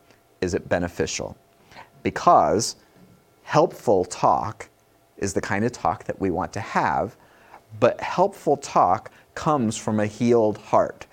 Is 0.41 0.55
it 0.55 0.69
beneficial? 0.69 1.37
Because 2.03 2.77
helpful 3.43 4.05
talk 4.07 4.69
is 5.19 5.35
the 5.35 5.41
kind 5.41 5.65
of 5.65 5.73
talk 5.73 6.05
that 6.05 6.19
we 6.21 6.31
want 6.31 6.53
to 6.55 6.61
have 6.61 7.17
but 7.81 8.01
helpful 8.01 8.57
talk 8.57 9.11
comes 9.35 9.77
from 9.77 10.01
a 10.01 10.07
healed 10.07 10.59
heart. 10.59 11.07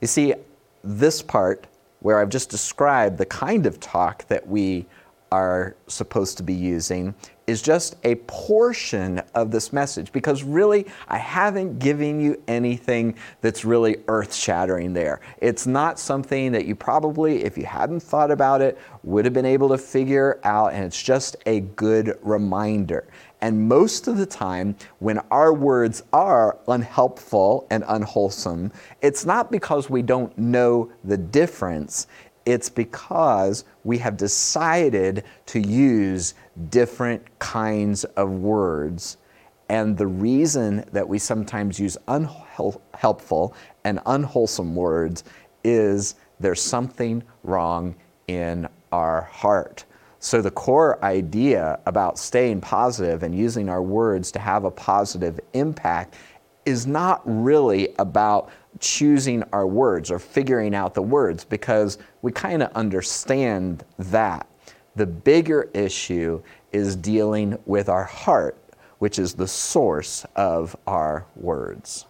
You 0.00 0.08
see, 0.08 0.34
this 0.82 1.22
part 1.22 1.66
where 2.00 2.20
I've 2.20 2.28
just 2.28 2.50
described 2.50 3.18
the 3.18 3.26
kind 3.26 3.66
of 3.66 3.80
talk 3.80 4.26
that 4.28 4.46
we 4.46 4.86
are 5.32 5.76
supposed 5.88 6.36
to 6.36 6.42
be 6.42 6.54
using 6.54 7.14
is 7.46 7.62
just 7.62 7.96
a 8.04 8.16
portion 8.26 9.20
of 9.34 9.50
this 9.50 9.72
message 9.72 10.10
because 10.12 10.42
really 10.42 10.86
I 11.08 11.18
haven't 11.18 11.78
given 11.78 12.20
you 12.20 12.42
anything 12.48 13.16
that's 13.40 13.64
really 13.64 13.98
earth 14.08 14.34
shattering 14.34 14.92
there. 14.92 15.20
It's 15.38 15.66
not 15.66 15.98
something 15.98 16.52
that 16.52 16.66
you 16.66 16.74
probably, 16.74 17.44
if 17.44 17.56
you 17.56 17.64
hadn't 17.64 18.00
thought 18.00 18.30
about 18.30 18.60
it, 18.60 18.78
would 19.04 19.24
have 19.24 19.34
been 19.34 19.46
able 19.46 19.68
to 19.68 19.78
figure 19.78 20.40
out, 20.44 20.72
and 20.72 20.84
it's 20.84 21.00
just 21.00 21.36
a 21.46 21.60
good 21.60 22.18
reminder. 22.22 23.06
And 23.40 23.68
most 23.68 24.08
of 24.08 24.16
the 24.16 24.26
time, 24.26 24.76
when 24.98 25.18
our 25.30 25.52
words 25.52 26.02
are 26.12 26.58
unhelpful 26.68 27.66
and 27.70 27.84
unwholesome, 27.86 28.72
it's 29.02 29.26
not 29.26 29.50
because 29.50 29.90
we 29.90 30.02
don't 30.02 30.36
know 30.38 30.90
the 31.04 31.18
difference, 31.18 32.06
it's 32.46 32.70
because 32.70 33.64
we 33.84 33.98
have 33.98 34.16
decided 34.16 35.24
to 35.46 35.60
use 35.60 36.34
different 36.70 37.38
kinds 37.38 38.04
of 38.04 38.30
words. 38.30 39.18
And 39.68 39.98
the 39.98 40.06
reason 40.06 40.84
that 40.92 41.08
we 41.08 41.18
sometimes 41.18 41.80
use 41.80 41.98
unhelpful 42.06 43.54
and 43.84 44.00
unwholesome 44.06 44.76
words 44.76 45.24
is 45.64 46.14
there's 46.38 46.62
something 46.62 47.22
wrong 47.42 47.96
in 48.28 48.68
our 48.92 49.22
heart. 49.22 49.84
So, 50.26 50.42
the 50.42 50.50
core 50.50 50.98
idea 51.04 51.78
about 51.86 52.18
staying 52.18 52.60
positive 52.60 53.22
and 53.22 53.32
using 53.32 53.68
our 53.68 53.80
words 53.80 54.32
to 54.32 54.40
have 54.40 54.64
a 54.64 54.72
positive 54.72 55.38
impact 55.52 56.16
is 56.64 56.84
not 56.84 57.22
really 57.24 57.94
about 58.00 58.50
choosing 58.80 59.44
our 59.52 59.68
words 59.68 60.10
or 60.10 60.18
figuring 60.18 60.74
out 60.74 60.94
the 60.94 61.02
words 61.02 61.44
because 61.44 61.98
we 62.22 62.32
kind 62.32 62.60
of 62.60 62.72
understand 62.72 63.84
that. 64.00 64.48
The 64.96 65.06
bigger 65.06 65.70
issue 65.72 66.42
is 66.72 66.96
dealing 66.96 67.56
with 67.64 67.88
our 67.88 68.02
heart, 68.02 68.58
which 68.98 69.20
is 69.20 69.34
the 69.34 69.46
source 69.46 70.26
of 70.34 70.74
our 70.88 71.24
words. 71.36 72.04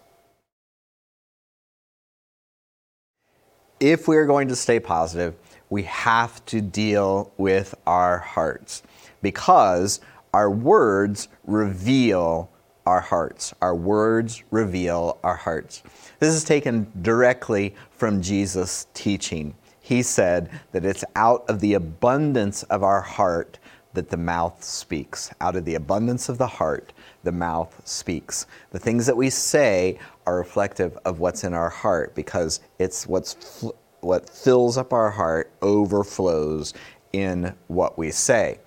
If 3.79 4.07
we 4.07 4.17
are 4.17 4.25
going 4.25 4.47
to 4.47 4.55
stay 4.55 4.79
positive, 4.79 5.35
we 5.69 5.83
have 5.83 6.43
to 6.45 6.61
deal 6.61 7.31
with 7.37 7.75
our 7.85 8.19
hearts 8.19 8.83
because 9.21 9.99
our 10.33 10.49
words 10.49 11.27
reveal 11.45 12.49
our 12.85 13.01
hearts. 13.01 13.53
Our 13.61 13.75
words 13.75 14.43
reveal 14.51 15.19
our 15.23 15.35
hearts. 15.35 15.83
This 16.19 16.33
is 16.33 16.43
taken 16.43 16.91
directly 17.01 17.75
from 17.91 18.21
Jesus' 18.21 18.87
teaching. 18.93 19.53
He 19.81 20.01
said 20.01 20.49
that 20.71 20.85
it's 20.85 21.03
out 21.15 21.45
of 21.49 21.59
the 21.59 21.73
abundance 21.73 22.63
of 22.63 22.83
our 22.83 23.01
heart 23.01 23.59
that 23.93 24.09
the 24.09 24.17
mouth 24.17 24.63
speaks. 24.63 25.31
Out 25.41 25.55
of 25.55 25.65
the 25.65 25.75
abundance 25.75 26.29
of 26.29 26.37
the 26.37 26.47
heart, 26.47 26.93
the 27.23 27.31
mouth 27.31 27.81
speaks. 27.85 28.45
The 28.71 28.79
things 28.79 29.05
that 29.05 29.17
we 29.17 29.29
say 29.29 29.99
are 30.25 30.37
reflective 30.37 30.97
of 31.03 31.19
what's 31.19 31.43
in 31.43 31.53
our 31.53 31.69
heart 31.69 32.13
because 32.15 32.59
it's 32.79 33.07
what's 33.07 33.65
what 34.01 34.29
fills 34.29 34.77
up 34.77 34.93
our 34.93 35.11
heart 35.11 35.51
overflows 35.61 36.73
in 37.13 37.53
what 37.67 37.97
we 37.97 38.11
say. 38.11 38.59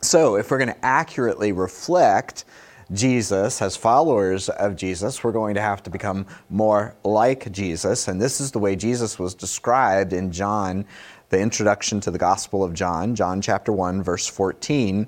So, 0.00 0.36
if 0.36 0.50
we're 0.50 0.58
going 0.58 0.74
to 0.74 0.84
accurately 0.84 1.52
reflect 1.52 2.44
Jesus 2.92 3.62
as 3.62 3.76
followers 3.76 4.48
of 4.48 4.76
Jesus, 4.76 5.22
we're 5.22 5.32
going 5.32 5.54
to 5.54 5.60
have 5.60 5.82
to 5.84 5.90
become 5.90 6.26
more 6.50 6.94
like 7.04 7.50
Jesus. 7.52 8.08
And 8.08 8.20
this 8.20 8.40
is 8.40 8.50
the 8.50 8.58
way 8.58 8.76
Jesus 8.76 9.18
was 9.18 9.34
described 9.34 10.12
in 10.12 10.32
John, 10.32 10.84
the 11.30 11.38
introduction 11.38 12.00
to 12.00 12.10
the 12.10 12.18
Gospel 12.18 12.64
of 12.64 12.74
John, 12.74 13.14
John 13.14 13.40
chapter 13.40 13.72
1, 13.72 14.02
verse 14.02 14.26
14, 14.26 15.06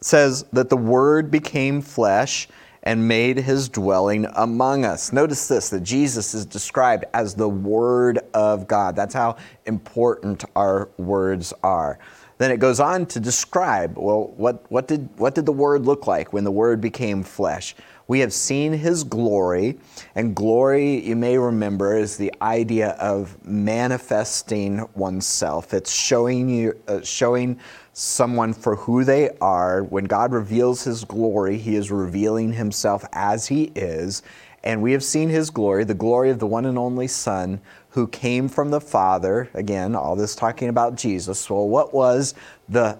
says 0.00 0.44
that 0.52 0.68
the 0.68 0.76
Word 0.76 1.30
became 1.30 1.80
flesh 1.80 2.46
and 2.82 3.06
made 3.06 3.36
his 3.36 3.68
dwelling 3.68 4.26
among 4.36 4.84
us. 4.84 5.12
Notice 5.12 5.48
this 5.48 5.68
that 5.70 5.82
Jesus 5.82 6.34
is 6.34 6.46
described 6.46 7.04
as 7.12 7.34
the 7.34 7.48
Word 7.48 8.20
of 8.34 8.66
God. 8.66 8.96
That's 8.96 9.14
how 9.14 9.36
important 9.66 10.44
our 10.56 10.88
words 10.96 11.52
are. 11.62 11.98
then 12.38 12.50
it 12.50 12.58
goes 12.58 12.80
on 12.80 13.04
to 13.06 13.20
describe 13.20 13.98
well, 13.98 14.32
what, 14.36 14.70
what, 14.70 14.88
did, 14.88 15.08
what 15.18 15.34
did 15.34 15.44
the 15.44 15.52
Word 15.52 15.84
look 15.84 16.06
like 16.06 16.32
when 16.32 16.44
the 16.44 16.50
Word 16.50 16.80
became 16.80 17.22
flesh? 17.22 17.74
We 18.10 18.18
have 18.20 18.32
seen 18.32 18.72
his 18.72 19.04
glory, 19.04 19.78
and 20.16 20.34
glory, 20.34 20.98
you 20.98 21.14
may 21.14 21.38
remember, 21.38 21.96
is 21.96 22.16
the 22.16 22.34
idea 22.42 22.88
of 22.98 23.36
manifesting 23.46 24.80
oneself. 24.94 25.72
It's 25.72 25.92
showing 25.92 26.48
you, 26.48 26.76
uh, 26.88 27.02
showing 27.02 27.60
someone 27.92 28.52
for 28.52 28.76
who 28.76 29.04
they 29.04 29.30
are. 29.40 29.82
When 29.82 30.04
God 30.04 30.32
reveals 30.32 30.84
his 30.84 31.04
glory, 31.04 31.58
he 31.58 31.74
is 31.74 31.90
revealing 31.90 32.52
himself 32.52 33.04
as 33.12 33.48
he 33.48 33.72
is. 33.74 34.22
And 34.62 34.82
we 34.82 34.92
have 34.92 35.02
seen 35.02 35.30
his 35.30 35.48
glory, 35.48 35.84
the 35.84 35.94
glory 35.94 36.30
of 36.30 36.38
the 36.38 36.46
one 36.46 36.66
and 36.66 36.78
only 36.78 37.06
Son, 37.06 37.60
who 37.90 38.06
came 38.06 38.46
from 38.48 38.70
the 38.70 38.80
Father. 38.80 39.48
Again, 39.54 39.94
all 39.94 40.14
this 40.14 40.36
talking 40.36 40.68
about 40.68 40.96
Jesus. 40.96 41.48
Well, 41.48 41.66
what 41.66 41.94
was 41.94 42.34
the 42.68 42.98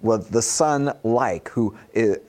was 0.00 0.28
the 0.28 0.42
Son 0.42 0.92
like, 1.04 1.50
who 1.50 1.76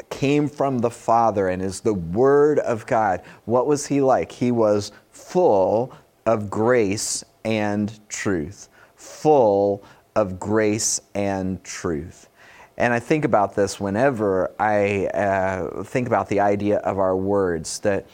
came 0.10 0.50
from 0.50 0.79
the 0.79 0.89
Father 0.89 1.48
and 1.48 1.62
is 1.62 1.79
the 1.79 1.93
Word 1.93 2.60
of 2.60 2.86
God? 2.86 3.22
What 3.46 3.67
was 3.67 3.88
he 3.88 4.01
like? 4.01 4.32
He 4.32 4.51
was 4.51 4.91
full 5.12 5.96
of 6.25 6.50
grace 6.50 7.24
and 7.46 7.98
truth. 8.10 8.70
Full 8.96 9.84
of 10.15 10.39
grace 10.39 11.01
and 11.15 11.63
truth. 11.63 12.29
And 12.77 12.93
I 12.93 13.00
think 13.00 13.25
about 13.25 13.55
this 13.55 13.79
whenever 13.79 14.51
I 14.60 15.08
uh, 15.08 15.84
think 15.84 16.08
about 16.08 16.27
the 16.29 16.39
idea 16.39 16.77
of 16.79 16.98
our 16.98 17.15
words 17.15 17.79
that 17.79 18.08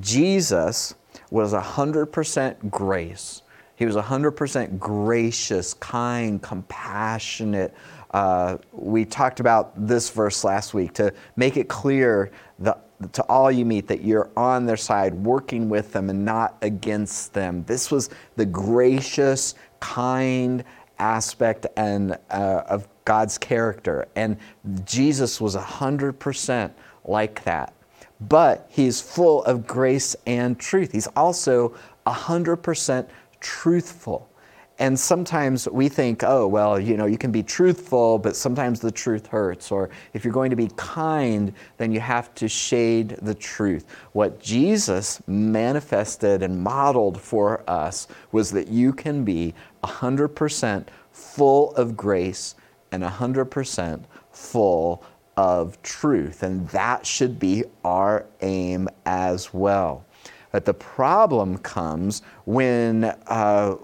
Jesus 0.00 0.94
was 1.30 1.52
100% 1.52 2.70
grace 2.70 3.42
he 3.76 3.84
was 3.84 3.94
100% 3.94 4.78
gracious, 4.78 5.74
kind, 5.74 6.42
compassionate. 6.42 7.74
Uh, 8.10 8.56
we 8.72 9.04
talked 9.04 9.38
about 9.38 9.72
this 9.86 10.08
verse 10.10 10.42
last 10.44 10.72
week 10.72 10.94
to 10.94 11.12
make 11.36 11.58
it 11.58 11.68
clear 11.68 12.30
the, 12.58 12.76
to 13.12 13.22
all 13.24 13.52
you 13.52 13.66
meet 13.66 13.86
that 13.88 14.02
you're 14.02 14.30
on 14.34 14.64
their 14.64 14.78
side, 14.78 15.12
working 15.14 15.68
with 15.68 15.92
them 15.92 16.08
and 16.08 16.24
not 16.24 16.56
against 16.62 17.34
them. 17.34 17.64
This 17.64 17.90
was 17.90 18.08
the 18.36 18.46
gracious, 18.46 19.54
kind 19.80 20.64
aspect 20.98 21.66
and 21.76 22.18
uh, 22.30 22.62
of 22.68 22.88
God's 23.04 23.38
character, 23.38 24.08
and 24.16 24.36
Jesus 24.84 25.40
was 25.40 25.56
100% 25.56 26.70
like 27.04 27.44
that. 27.44 27.72
But 28.20 28.66
he's 28.70 29.00
full 29.00 29.44
of 29.44 29.66
grace 29.66 30.16
and 30.26 30.58
truth. 30.58 30.92
He's 30.92 31.06
also 31.08 31.74
100% 32.06 33.08
truthful. 33.40 34.28
And 34.78 34.98
sometimes 34.98 35.66
we 35.70 35.88
think, 35.88 36.22
oh, 36.22 36.46
well, 36.46 36.78
you 36.78 36.98
know, 36.98 37.06
you 37.06 37.16
can 37.16 37.32
be 37.32 37.42
truthful, 37.42 38.18
but 38.18 38.36
sometimes 38.36 38.78
the 38.78 38.90
truth 38.90 39.26
hurts. 39.26 39.72
Or 39.72 39.88
if 40.12 40.22
you're 40.22 40.34
going 40.34 40.50
to 40.50 40.56
be 40.56 40.68
kind, 40.76 41.52
then 41.78 41.92
you 41.92 42.00
have 42.00 42.34
to 42.34 42.48
shade 42.48 43.16
the 43.22 43.34
truth. 43.34 43.86
What 44.12 44.38
Jesus 44.38 45.22
manifested 45.26 46.42
and 46.42 46.62
modeled 46.62 47.18
for 47.18 47.68
us 47.68 48.08
was 48.32 48.50
that 48.50 48.68
you 48.68 48.92
can 48.92 49.24
be 49.24 49.54
100% 49.82 50.86
full 51.10 51.74
of 51.74 51.96
grace 51.96 52.54
and 52.92 53.02
100% 53.02 54.04
full 54.30 55.02
of 55.38 55.80
truth. 55.82 56.42
And 56.42 56.68
that 56.68 57.06
should 57.06 57.38
be 57.38 57.64
our 57.82 58.26
aim 58.42 58.88
as 59.06 59.54
well. 59.54 60.04
But 60.52 60.64
the 60.64 60.74
problem 60.74 61.58
comes 61.58 62.22
when 62.44 63.04
uh, 63.26 63.76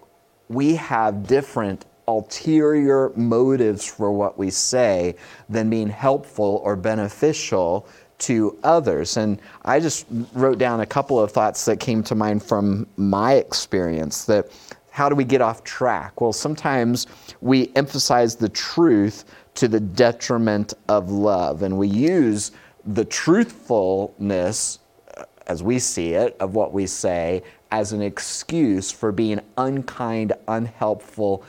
we 0.52 0.74
have 0.74 1.26
different 1.26 1.86
ulterior 2.08 3.12
motives 3.16 3.86
for 3.86 4.12
what 4.12 4.36
we 4.36 4.50
say 4.50 5.14
than 5.48 5.70
being 5.70 5.88
helpful 5.88 6.60
or 6.64 6.76
beneficial 6.76 7.86
to 8.18 8.58
others. 8.62 9.16
And 9.16 9.40
I 9.64 9.80
just 9.80 10.06
wrote 10.32 10.58
down 10.58 10.80
a 10.80 10.86
couple 10.86 11.18
of 11.18 11.32
thoughts 11.32 11.64
that 11.64 11.80
came 11.80 12.02
to 12.04 12.14
mind 12.14 12.42
from 12.42 12.86
my 12.96 13.34
experience 13.34 14.24
that 14.26 14.50
how 14.90 15.08
do 15.08 15.14
we 15.14 15.24
get 15.24 15.40
off 15.40 15.64
track? 15.64 16.20
Well, 16.20 16.32
sometimes 16.32 17.06
we 17.40 17.72
emphasize 17.74 18.36
the 18.36 18.50
truth 18.50 19.24
to 19.54 19.66
the 19.66 19.80
detriment 19.80 20.74
of 20.88 21.10
love, 21.10 21.62
and 21.62 21.78
we 21.78 21.88
use 21.88 22.52
the 22.84 23.04
truthfulness 23.04 24.80
uh, 25.16 25.24
as 25.46 25.62
we 25.62 25.78
see 25.78 26.12
it, 26.12 26.36
of 26.40 26.54
what 26.54 26.72
we 26.72 26.86
say 26.86 27.42
as 27.72 27.92
an 27.92 28.02
excuse 28.02 28.92
for 28.92 29.10
being 29.10 29.40
unkind, 29.56 30.32
unhelpful 30.46 31.42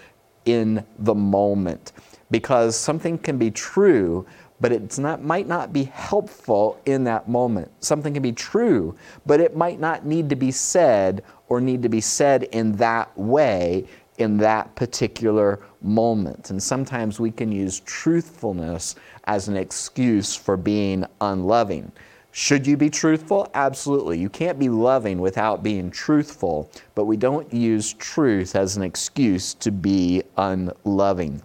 in 0.45 0.83
the 0.99 1.13
moment. 1.13 1.91
Because 2.31 2.75
something 2.75 3.17
can 3.17 3.37
be 3.37 3.51
true, 3.51 4.25
but 4.59 4.71
it 4.71 4.97
might 5.21 5.47
not 5.47 5.73
be 5.73 5.83
helpful 5.83 6.79
in 6.85 7.03
that 7.03 7.27
moment. 7.27 7.69
Something 7.83 8.13
can 8.13 8.23
be 8.23 8.31
true, 8.31 8.95
but 9.25 9.41
it 9.41 9.55
might 9.55 9.79
not 9.79 10.05
need 10.05 10.29
to 10.29 10.35
be 10.37 10.49
said 10.49 11.23
or 11.49 11.59
need 11.59 11.83
to 11.83 11.89
be 11.89 12.01
said 12.01 12.43
in 12.43 12.71
that 12.77 13.15
way 13.17 13.85
in 14.17 14.37
that 14.37 14.73
particular 14.75 15.59
moment. 15.81 16.51
And 16.51 16.61
sometimes 16.61 17.19
we 17.19 17.31
can 17.31 17.51
use 17.51 17.79
truthfulness 17.81 18.95
as 19.25 19.47
an 19.47 19.57
excuse 19.57 20.35
for 20.35 20.55
being 20.55 21.05
unloving. 21.19 21.91
Should 22.35 22.65
you 22.65 22.77
be 22.77 22.89
truthful? 22.89 23.47
Absolutely. 23.53 24.17
You 24.17 24.27
can't 24.27 24.57
be 24.57 24.67
loving 24.67 25.19
without 25.21 25.61
being 25.61 25.91
truthful, 25.91 26.67
but 26.95 27.05
we 27.05 27.15
don't 27.15 27.53
use 27.53 27.93
truth 27.93 28.55
as 28.55 28.75
an 28.75 28.81
excuse 28.81 29.53
to 29.53 29.71
be 29.71 30.23
unloving. 30.35 31.43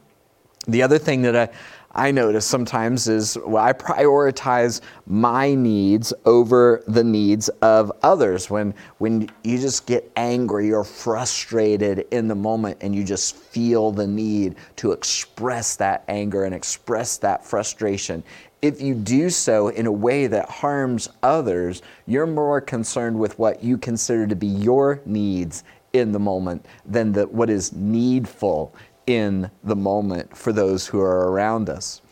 The 0.67 0.83
other 0.83 0.97
thing 0.97 1.21
that 1.23 1.37
I, 1.37 1.49
I 1.93 2.11
notice 2.11 2.47
sometimes 2.47 3.07
is 3.07 3.37
well, 3.45 3.63
I 3.63 3.75
prioritize 3.75 4.81
my 5.07 5.55
needs 5.55 6.15
over 6.25 6.83
the 6.87 7.05
needs 7.05 7.51
of 7.61 7.93
others. 8.03 8.49
When, 8.49 8.75
when 8.97 9.29
you 9.45 9.59
just 9.59 9.87
get 9.87 10.11
angry 10.17 10.73
or 10.73 10.85
frustrated 10.85 12.07
in 12.13 12.29
the 12.29 12.35
moment 12.35 12.79
and 12.81 12.95
you 12.95 13.05
just 13.05 13.37
feel 13.37 13.91
the 13.91 14.07
need 14.07 14.57
to 14.77 14.93
express 14.93 15.77
that 15.77 16.05
anger 16.09 16.45
and 16.45 16.55
express 16.55 17.19
that 17.19 17.45
frustration, 17.45 18.23
if 18.61 18.81
you 18.81 18.95
do 18.95 19.31
so 19.31 19.69
in 19.69 19.87
a 19.87 19.93
way 19.93 20.27
that 20.27 20.49
harms 20.49 21.09
others, 21.23 21.83
you're 22.07 22.27
more 22.27 22.61
concerned 22.61 23.19
with 23.19 23.39
what 23.39 23.63
you 23.63 23.79
consider 23.79 24.27
to 24.27 24.37
be 24.37 24.47
your 24.47 25.01
needs 25.07 25.65
in 25.93 26.13
the 26.13 26.19
moment 26.19 26.67
than 26.85 27.13
the, 27.13 27.27
what 27.29 27.51
is 27.51 27.73
needful 27.73 28.75
in 29.07 29.51
the 29.65 29.77
moment 29.77 30.37
for 30.37 30.53
those 30.53 30.87
who 30.87 31.01
are 31.01 31.31
around 31.31 31.71
us. 31.71 32.03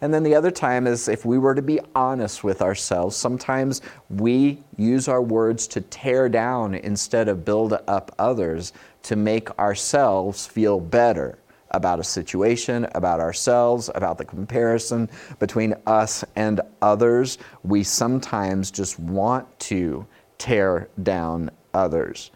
And 0.00 0.12
then 0.12 0.22
the 0.22 0.34
other 0.34 0.50
time 0.50 0.86
is 0.86 1.08
if 1.08 1.24
we 1.24 1.38
were 1.38 1.54
to 1.54 1.62
be 1.62 1.80
honest 1.94 2.44
with 2.44 2.60
ourselves, 2.60 3.16
sometimes 3.16 3.80
we 4.10 4.58
use 4.76 5.08
our 5.08 5.22
words 5.22 5.66
to 5.68 5.80
tear 5.80 6.28
down 6.28 6.74
instead 6.74 7.26
of 7.28 7.44
build 7.44 7.72
up 7.88 8.14
others 8.18 8.74
to 9.04 9.16
make 9.16 9.58
ourselves 9.58 10.46
feel 10.46 10.78
better 10.78 11.38
about 11.74 11.98
a 11.98 12.04
situation, 12.04 12.86
about 12.94 13.18
ourselves, 13.18 13.90
about 13.96 14.16
the 14.16 14.24
comparison 14.24 15.10
between 15.40 15.74
us 15.86 16.24
and 16.36 16.60
others. 16.80 17.38
We 17.64 17.82
sometimes 17.82 18.70
just 18.70 18.98
want 19.00 19.58
to 19.60 20.06
tear 20.38 20.88
down 21.02 21.50
others. 21.74 22.30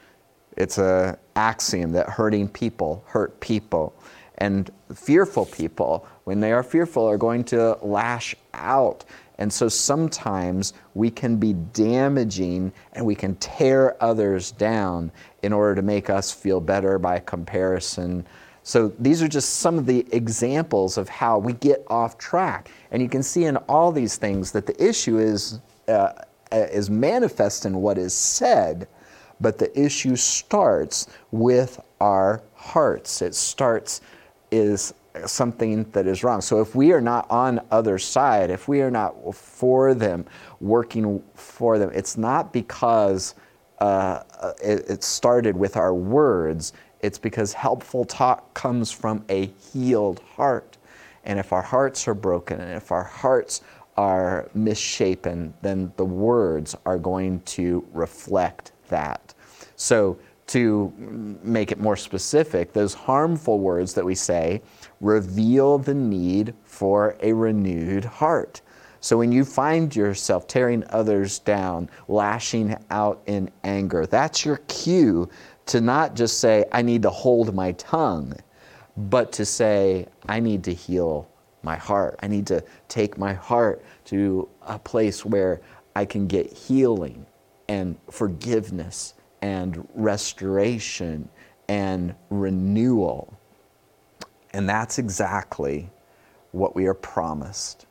It's 0.57 0.79
an 0.79 1.17
axiom 1.37 1.93
that 1.93 2.09
hurting 2.09 2.49
people 2.49 3.05
hurt 3.07 3.39
people. 3.39 3.95
And 4.39 4.71
fearful 4.95 5.47
people, 5.47 6.07
when 6.25 6.41
they 6.41 6.53
are 6.53 6.63
fearful, 6.65 7.07
are 7.07 7.17
going 7.17 7.45
to 7.45 7.79
lash 7.81 8.35
out. 8.55 9.05
And 9.39 9.53
so 9.53 9.69
sometimes 9.69 10.73
we 10.95 11.11
can 11.11 11.37
be 11.37 11.53
damaging 11.53 12.73
and 12.93 13.07
we 13.07 13.15
can 13.15 13.37
tear 13.37 14.03
others 14.03 14.51
down 14.51 15.13
in 15.43 15.53
order 15.53 15.77
to 15.77 15.83
make 15.83 16.11
us 16.11 16.33
feel 16.33 16.61
better 16.61 16.99
by 16.99 17.21
comparison 17.21 18.27
so 18.69 18.93
these 18.99 19.23
are 19.23 19.29
just 19.29 19.61
some 19.61 19.79
of 19.79 19.87
the 19.87 20.07
examples 20.13 20.99
of 20.99 21.09
how 21.09 21.39
we 21.39 21.55
get 21.55 21.83
off 21.89 22.19
track. 22.19 22.71
And 22.91 23.01
you 23.01 23.09
can 23.09 23.23
see 23.23 23.47
in 23.47 23.57
all 23.57 23.91
these 23.91 24.17
things 24.17 24.53
that 24.53 24.67
the 24.67 24.77
issue 24.87 25.17
is, 25.17 25.61
uh, 25.89 26.13
is 26.53 26.91
manifest 26.91 27.65
in 27.65 27.81
what 27.81 27.97
is 27.97 28.13
said, 28.13 28.87
but 29.41 29.57
the 29.57 29.73
issue 29.75 30.17
starts 30.17 31.07
with 31.31 31.81
our 32.03 32.43
hearts. 32.57 33.23
It 33.23 33.35
starts 33.35 34.03
is 34.51 34.93
something 35.25 35.85
that 35.93 36.07
is 36.07 36.23
wrong. 36.23 36.43
So 36.43 36.61
if 36.61 36.75
we 36.75 36.93
are 36.93 37.01
not 37.01 37.27
on 37.31 37.61
other 37.71 37.99
side, 37.99 38.51
if 38.51 38.69
we 38.69 38.83
are 38.83 38.91
not 38.91 39.35
for 39.35 39.95
them, 39.95 40.27
working 40.61 41.23
for 41.33 41.79
them, 41.79 41.91
it's 41.95 42.19
not 42.19 42.53
because 42.53 43.35
uh, 43.81 44.23
it, 44.63 44.91
it 44.91 45.05
started 45.05 45.57
with 45.57 45.77
our 45.77 45.95
words. 45.95 46.75
It's 47.01 47.19
because 47.19 47.53
helpful 47.53 48.05
talk 48.05 48.55
comes 48.55 48.91
from 48.91 49.25
a 49.29 49.47
healed 49.47 50.21
heart. 50.37 50.77
And 51.25 51.39
if 51.39 51.53
our 51.53 51.63
hearts 51.63 52.09
are 52.09 52.15
broken 52.15 52.61
and 52.61 52.73
if 52.73 52.91
our 52.91 53.05
hearts 53.05 53.63
are 53.97 54.49
misshapen, 54.55 55.53
then 55.61 55.93
the 55.97 56.05
words 56.05 56.77
are 56.87 56.99
going 56.99 57.41
to 57.41 57.87
reflect 57.93 58.73
that. 58.89 59.35
So 59.77 60.19
to 60.49 60.93
make 61.43 61.73
it 61.73 61.79
more 61.79 61.97
specific, 61.97 62.73
those 62.73 62.95
harmful 62.95 63.59
words 63.59 63.95
that 63.95 64.05
we 64.05 64.15
say 64.15 64.63
reveal 65.01 65.79
the 65.79 65.95
need 65.95 66.55
for 66.65 67.17
a 67.23 67.33
renewed 67.33 68.05
heart. 68.05 68.63
So 69.01 69.17
when 69.17 69.31
you 69.31 69.45
find 69.45 69.95
yourself 69.95 70.47
tearing 70.47 70.83
others 70.91 71.39
down, 71.39 71.89
lashing 72.09 72.77
out 72.91 73.23
in 73.27 73.51
anger, 73.63 74.07
that's 74.07 74.45
your 74.45 74.57
cue 74.69 75.29
to 75.69 75.81
not 75.81 76.15
just 76.15 76.41
say, 76.41 76.65
I 76.73 76.83
need 76.83 77.03
to 77.03 77.11
hold 77.11 77.55
my 77.55 77.73
tongue, 77.73 78.35
but 78.97 79.33
to 79.33 79.45
say, 79.45 80.07
I 80.29 80.41
need 80.41 80.65
to 80.65 80.75
heal 80.75 81.29
my 81.63 81.77
heart. 81.77 82.19
I 82.23 82.29
need 82.29 82.47
to 82.49 82.65
take 82.89 83.19
my 83.19 83.35
heart 83.35 83.85
to 84.07 84.49
a 84.63 84.79
place 84.79 85.25
where 85.25 85.61
I 85.95 86.05
can 86.05 86.27
get 86.27 86.53
healing 86.53 87.27
and 87.69 87.97
forgiveness 88.11 89.15
and 89.43 89.87
restoration 89.95 91.29
and 91.69 92.15
renewal. 92.31 93.37
And 94.53 94.69
that's 94.69 94.99
exactly 94.99 95.91
what 96.53 96.75
we 96.75 96.87
are 96.87 96.95
promised. 96.95 97.87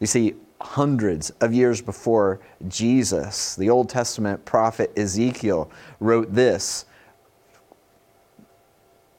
You 0.00 0.06
see, 0.06 0.34
hundreds 0.60 1.30
of 1.40 1.52
years 1.52 1.80
before 1.80 2.40
Jesus, 2.68 3.56
the 3.56 3.70
Old 3.70 3.88
Testament 3.88 4.44
prophet 4.44 4.92
Ezekiel 4.96 5.70
wrote 6.00 6.32
this, 6.32 6.84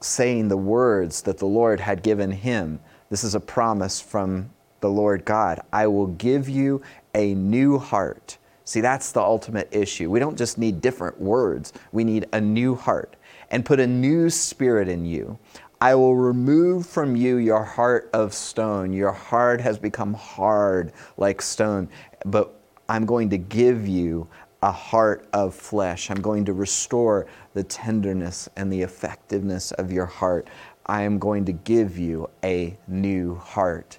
saying 0.00 0.48
the 0.48 0.56
words 0.56 1.22
that 1.22 1.38
the 1.38 1.46
Lord 1.46 1.80
had 1.80 2.02
given 2.02 2.30
him. 2.30 2.80
This 3.10 3.24
is 3.24 3.34
a 3.34 3.40
promise 3.40 4.00
from 4.00 4.50
the 4.80 4.88
Lord 4.88 5.24
God 5.24 5.60
I 5.72 5.86
will 5.86 6.06
give 6.06 6.48
you 6.48 6.82
a 7.14 7.34
new 7.34 7.78
heart. 7.78 8.38
See, 8.64 8.80
that's 8.80 9.12
the 9.12 9.20
ultimate 9.20 9.68
issue. 9.72 10.10
We 10.10 10.20
don't 10.20 10.38
just 10.38 10.56
need 10.56 10.80
different 10.80 11.20
words, 11.20 11.72
we 11.92 12.04
need 12.04 12.26
a 12.32 12.40
new 12.40 12.74
heart 12.74 13.16
and 13.50 13.64
put 13.64 13.80
a 13.80 13.86
new 13.86 14.30
spirit 14.30 14.88
in 14.88 15.04
you. 15.04 15.38
I 15.80 15.94
will 15.94 16.14
remove 16.14 16.86
from 16.86 17.16
you 17.16 17.36
your 17.36 17.64
heart 17.64 18.10
of 18.12 18.34
stone. 18.34 18.92
Your 18.92 19.12
heart 19.12 19.60
has 19.62 19.78
become 19.78 20.12
hard 20.12 20.92
like 21.16 21.40
stone, 21.40 21.88
but 22.26 22.60
I'm 22.88 23.06
going 23.06 23.30
to 23.30 23.38
give 23.38 23.88
you 23.88 24.28
a 24.62 24.72
heart 24.72 25.26
of 25.32 25.54
flesh. 25.54 26.10
I'm 26.10 26.20
going 26.20 26.44
to 26.44 26.52
restore 26.52 27.26
the 27.54 27.62
tenderness 27.62 28.48
and 28.56 28.72
the 28.72 28.82
effectiveness 28.82 29.72
of 29.72 29.90
your 29.90 30.06
heart. 30.06 30.48
I 30.86 31.02
am 31.02 31.18
going 31.18 31.44
to 31.46 31.52
give 31.52 31.98
you 31.98 32.28
a 32.44 32.76
new 32.86 33.36
heart. 33.36 33.98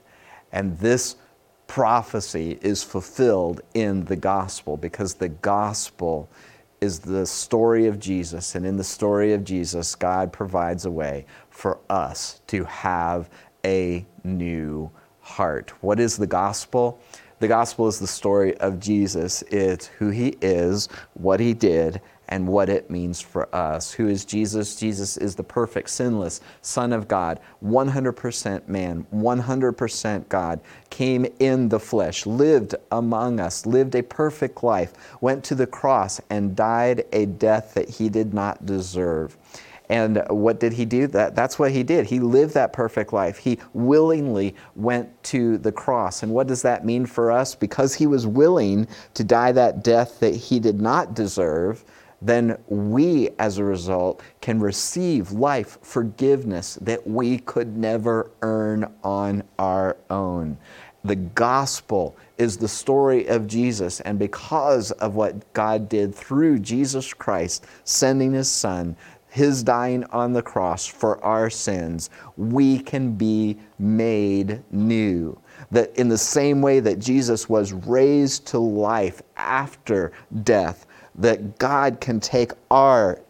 And 0.51 0.77
this 0.77 1.15
prophecy 1.67 2.59
is 2.61 2.83
fulfilled 2.83 3.61
in 3.73 4.05
the 4.05 4.15
gospel 4.15 4.77
because 4.77 5.13
the 5.13 5.29
gospel 5.29 6.29
is 6.81 6.99
the 6.99 7.25
story 7.25 7.87
of 7.87 7.99
Jesus. 7.99 8.55
And 8.55 8.65
in 8.65 8.75
the 8.75 8.83
story 8.83 9.33
of 9.33 9.43
Jesus, 9.43 9.95
God 9.95 10.33
provides 10.33 10.85
a 10.85 10.91
way 10.91 11.25
for 11.49 11.79
us 11.89 12.41
to 12.47 12.65
have 12.65 13.29
a 13.63 14.05
new 14.23 14.91
heart. 15.21 15.71
What 15.81 15.99
is 15.99 16.17
the 16.17 16.27
gospel? 16.27 16.99
The 17.41 17.47
gospel 17.47 17.87
is 17.87 17.97
the 17.97 18.05
story 18.05 18.55
of 18.59 18.79
Jesus. 18.79 19.41
It's 19.49 19.87
who 19.87 20.11
he 20.11 20.37
is, 20.43 20.87
what 21.15 21.39
he 21.39 21.55
did, 21.55 21.99
and 22.29 22.47
what 22.47 22.69
it 22.69 22.91
means 22.91 23.19
for 23.19 23.53
us. 23.53 23.91
Who 23.91 24.07
is 24.07 24.25
Jesus? 24.25 24.75
Jesus 24.75 25.17
is 25.17 25.35
the 25.35 25.43
perfect, 25.43 25.89
sinless 25.89 26.41
Son 26.61 26.93
of 26.93 27.07
God, 27.07 27.39
100% 27.65 28.67
man, 28.67 29.07
100% 29.11 30.29
God, 30.29 30.59
came 30.91 31.25
in 31.39 31.67
the 31.67 31.79
flesh, 31.79 32.27
lived 32.27 32.75
among 32.91 33.39
us, 33.39 33.65
lived 33.65 33.95
a 33.95 34.03
perfect 34.03 34.63
life, 34.63 34.93
went 35.19 35.43
to 35.45 35.55
the 35.55 35.65
cross, 35.65 36.21
and 36.29 36.55
died 36.55 37.05
a 37.11 37.25
death 37.25 37.73
that 37.73 37.89
he 37.89 38.07
did 38.07 38.35
not 38.35 38.67
deserve. 38.67 39.35
And 39.91 40.23
what 40.29 40.61
did 40.61 40.71
he 40.71 40.85
do? 40.85 41.05
That, 41.07 41.35
that's 41.35 41.59
what 41.59 41.71
he 41.71 41.83
did. 41.83 42.05
He 42.05 42.21
lived 42.21 42.53
that 42.53 42.71
perfect 42.71 43.11
life. 43.11 43.37
He 43.37 43.59
willingly 43.73 44.55
went 44.73 45.21
to 45.25 45.57
the 45.57 45.71
cross. 45.73 46.23
And 46.23 46.31
what 46.31 46.47
does 46.47 46.61
that 46.61 46.85
mean 46.85 47.05
for 47.05 47.29
us? 47.29 47.55
Because 47.55 47.93
he 47.93 48.07
was 48.07 48.25
willing 48.25 48.87
to 49.15 49.25
die 49.25 49.51
that 49.51 49.83
death 49.83 50.21
that 50.21 50.33
he 50.33 50.61
did 50.61 50.79
not 50.79 51.13
deserve, 51.13 51.83
then 52.21 52.57
we, 52.67 53.31
as 53.37 53.57
a 53.57 53.65
result, 53.65 54.21
can 54.39 54.61
receive 54.61 55.33
life 55.33 55.77
forgiveness 55.81 56.75
that 56.75 57.05
we 57.05 57.39
could 57.39 57.75
never 57.75 58.31
earn 58.41 58.89
on 59.03 59.43
our 59.59 59.97
own. 60.09 60.57
The 61.03 61.15
gospel 61.15 62.15
is 62.37 62.57
the 62.57 62.67
story 62.67 63.25
of 63.25 63.47
Jesus, 63.47 64.01
and 64.01 64.19
because 64.19 64.91
of 64.91 65.15
what 65.15 65.51
God 65.53 65.89
did 65.89 66.13
through 66.13 66.59
Jesus 66.59 67.11
Christ, 67.11 67.65
sending 67.85 68.33
his 68.33 68.51
Son, 68.51 68.95
his 69.31 69.63
dying 69.63 70.03
on 70.11 70.33
the 70.33 70.41
cross 70.41 70.85
for 70.85 71.23
our 71.23 71.49
sins, 71.49 72.09
we 72.35 72.77
can 72.77 73.13
be 73.13 73.57
made 73.79 74.61
new. 74.71 75.39
That 75.71 75.95
in 75.97 76.09
the 76.09 76.17
same 76.17 76.61
way 76.61 76.81
that 76.81 76.99
Jesus 76.99 77.47
was 77.47 77.71
raised 77.71 78.45
to 78.47 78.59
life 78.59 79.21
after 79.37 80.11
death, 80.43 80.85
that 81.15 81.57
God 81.57 82.01
can 82.01 82.19
take 82.19 82.51
our 82.69 83.21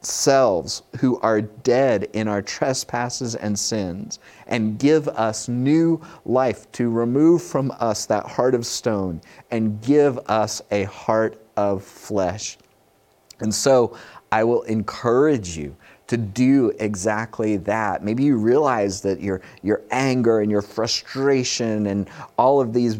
selves 0.00 0.82
who 0.98 1.20
are 1.20 1.40
dead 1.40 2.08
in 2.14 2.26
our 2.26 2.42
trespasses 2.42 3.36
and 3.36 3.56
sins 3.56 4.18
and 4.48 4.78
give 4.78 5.06
us 5.08 5.48
new 5.48 6.00
life 6.24 6.70
to 6.72 6.90
remove 6.90 7.42
from 7.42 7.72
us 7.78 8.06
that 8.06 8.26
heart 8.26 8.56
of 8.56 8.66
stone 8.66 9.20
and 9.52 9.80
give 9.82 10.18
us 10.26 10.62
a 10.72 10.82
heart 10.84 11.40
of 11.56 11.84
flesh. 11.84 12.58
And 13.40 13.54
so 13.54 13.96
I 14.30 14.44
will 14.44 14.62
encourage 14.62 15.56
you 15.56 15.76
to 16.08 16.16
do 16.16 16.72
exactly 16.80 17.58
that. 17.58 18.02
Maybe 18.02 18.24
you 18.24 18.38
realize 18.38 19.02
that 19.02 19.20
your, 19.20 19.42
your 19.62 19.82
anger 19.90 20.40
and 20.40 20.50
your 20.50 20.62
frustration 20.62 21.86
and 21.86 22.08
all 22.38 22.62
of 22.62 22.72
these 22.72 22.98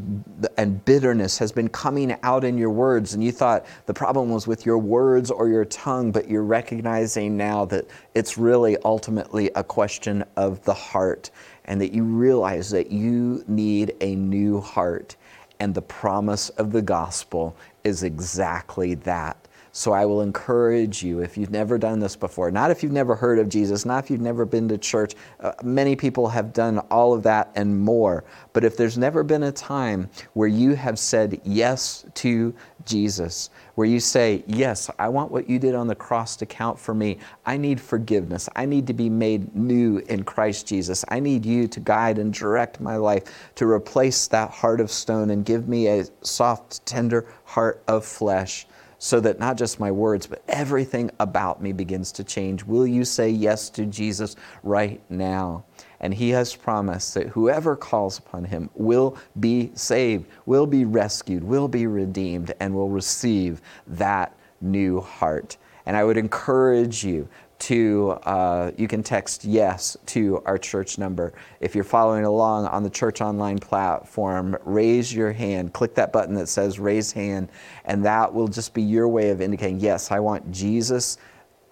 and 0.58 0.84
bitterness 0.84 1.38
has 1.38 1.50
been 1.50 1.68
coming 1.68 2.16
out 2.22 2.44
in 2.44 2.58
your 2.58 2.70
words, 2.70 3.14
and 3.14 3.24
you 3.24 3.32
thought 3.32 3.64
the 3.86 3.94
problem 3.94 4.28
was 4.28 4.46
with 4.46 4.66
your 4.66 4.76
words 4.76 5.30
or 5.30 5.48
your 5.48 5.64
tongue, 5.64 6.12
but 6.12 6.28
you're 6.28 6.44
recognizing 6.44 7.34
now 7.36 7.64
that 7.64 7.86
it's 8.14 8.36
really 8.36 8.76
ultimately 8.84 9.50
a 9.54 9.64
question 9.64 10.22
of 10.36 10.62
the 10.64 10.74
heart, 10.74 11.30
and 11.64 11.80
that 11.80 11.92
you 11.92 12.04
realize 12.04 12.68
that 12.70 12.90
you 12.90 13.42
need 13.48 13.94
a 14.02 14.16
new 14.16 14.60
heart. 14.60 15.16
And 15.60 15.74
the 15.74 15.82
promise 15.82 16.50
of 16.50 16.72
the 16.72 16.82
gospel 16.82 17.56
is 17.84 18.02
exactly 18.02 18.94
that 18.94 19.47
so 19.72 19.92
I 19.92 20.04
will 20.06 20.22
encourage 20.22 21.02
you, 21.02 21.20
if 21.20 21.36
you've 21.36 21.50
never 21.50 21.78
done 21.78 22.00
this 22.00 22.16
before, 22.16 22.50
not 22.50 22.70
if 22.70 22.82
you've 22.82 22.92
never 22.92 23.14
heard 23.14 23.38
of 23.38 23.48
Jesus, 23.48 23.84
not 23.84 24.04
if 24.04 24.10
you've 24.10 24.20
never 24.20 24.44
been 24.44 24.68
to 24.68 24.78
church, 24.78 25.14
uh, 25.40 25.52
many 25.62 25.94
people 25.94 26.28
have 26.28 26.52
done 26.52 26.78
all 26.90 27.12
of 27.12 27.22
that 27.24 27.50
and 27.54 27.78
more. 27.78 28.24
But 28.52 28.64
if 28.64 28.76
there's 28.76 28.98
never 28.98 29.22
been 29.22 29.44
a 29.44 29.52
time 29.52 30.08
where 30.32 30.48
you 30.48 30.74
have 30.74 30.98
said 30.98 31.40
yes 31.44 32.04
to 32.14 32.54
Jesus, 32.84 33.50
where 33.74 33.86
you 33.86 34.00
say, 34.00 34.42
Yes, 34.46 34.90
I 34.98 35.08
want 35.08 35.30
what 35.30 35.48
you 35.48 35.58
did 35.58 35.74
on 35.74 35.86
the 35.86 35.94
cross 35.94 36.34
to 36.36 36.46
count 36.46 36.78
for 36.78 36.94
me. 36.94 37.18
I 37.46 37.56
need 37.56 37.80
forgiveness. 37.80 38.48
I 38.56 38.64
need 38.64 38.86
to 38.88 38.92
be 38.92 39.08
made 39.08 39.54
new 39.54 39.98
in 40.08 40.24
Christ 40.24 40.66
Jesus. 40.66 41.04
I 41.08 41.20
need 41.20 41.44
you 41.44 41.68
to 41.68 41.80
guide 41.80 42.18
and 42.18 42.32
direct 42.32 42.80
my 42.80 42.96
life, 42.96 43.52
to 43.56 43.70
replace 43.70 44.26
that 44.28 44.50
heart 44.50 44.80
of 44.80 44.90
stone 44.90 45.30
and 45.30 45.44
give 45.44 45.68
me 45.68 45.86
a 45.86 46.06
soft, 46.22 46.84
tender 46.86 47.26
heart 47.44 47.82
of 47.86 48.04
flesh 48.04 48.66
so 48.98 49.20
that 49.20 49.38
not 49.38 49.56
just 49.56 49.80
my 49.80 49.90
words, 49.90 50.26
but 50.26 50.42
everything 50.48 51.10
about 51.20 51.62
me 51.62 51.72
begins 51.72 52.12
to 52.12 52.24
change. 52.24 52.64
Will 52.64 52.86
you 52.86 53.04
say 53.04 53.30
yes 53.30 53.70
to 53.70 53.86
Jesus 53.86 54.36
right 54.62 55.00
now? 55.08 55.64
And 56.00 56.12
he 56.12 56.30
has 56.30 56.54
promised 56.54 57.14
that 57.14 57.28
whoever 57.28 57.76
calls 57.76 58.18
upon 58.18 58.44
him 58.44 58.70
will 58.74 59.16
be 59.40 59.70
saved, 59.74 60.26
will 60.46 60.66
be 60.66 60.84
rescued, 60.84 61.42
will 61.42 61.68
be 61.68 61.86
redeemed, 61.86 62.52
and 62.60 62.74
will 62.74 62.90
receive 62.90 63.60
that 63.86 64.36
new 64.60 65.00
heart. 65.00 65.56
And 65.86 65.96
I 65.96 66.04
would 66.04 66.16
encourage 66.16 67.04
you 67.04 67.28
to, 67.58 68.18
uh, 68.24 68.70
you 68.76 68.86
can 68.86 69.02
text 69.02 69.44
yes 69.44 69.96
to 70.06 70.42
our 70.46 70.58
church 70.58 70.98
number. 70.98 71.32
If 71.60 71.74
you're 71.74 71.84
following 71.84 72.24
along 72.24 72.66
on 72.66 72.82
the 72.82 72.90
church 72.90 73.20
online 73.20 73.58
platform, 73.58 74.56
raise 74.64 75.12
your 75.12 75.32
hand. 75.32 75.72
Click 75.72 75.94
that 75.94 76.12
button 76.12 76.34
that 76.36 76.48
says 76.48 76.78
raise 76.78 77.12
hand, 77.12 77.48
and 77.84 78.04
that 78.04 78.32
will 78.32 78.48
just 78.48 78.74
be 78.74 78.82
your 78.82 79.08
way 79.08 79.30
of 79.30 79.40
indicating, 79.40 79.80
yes, 79.80 80.12
I 80.12 80.20
want 80.20 80.50
Jesus 80.52 81.18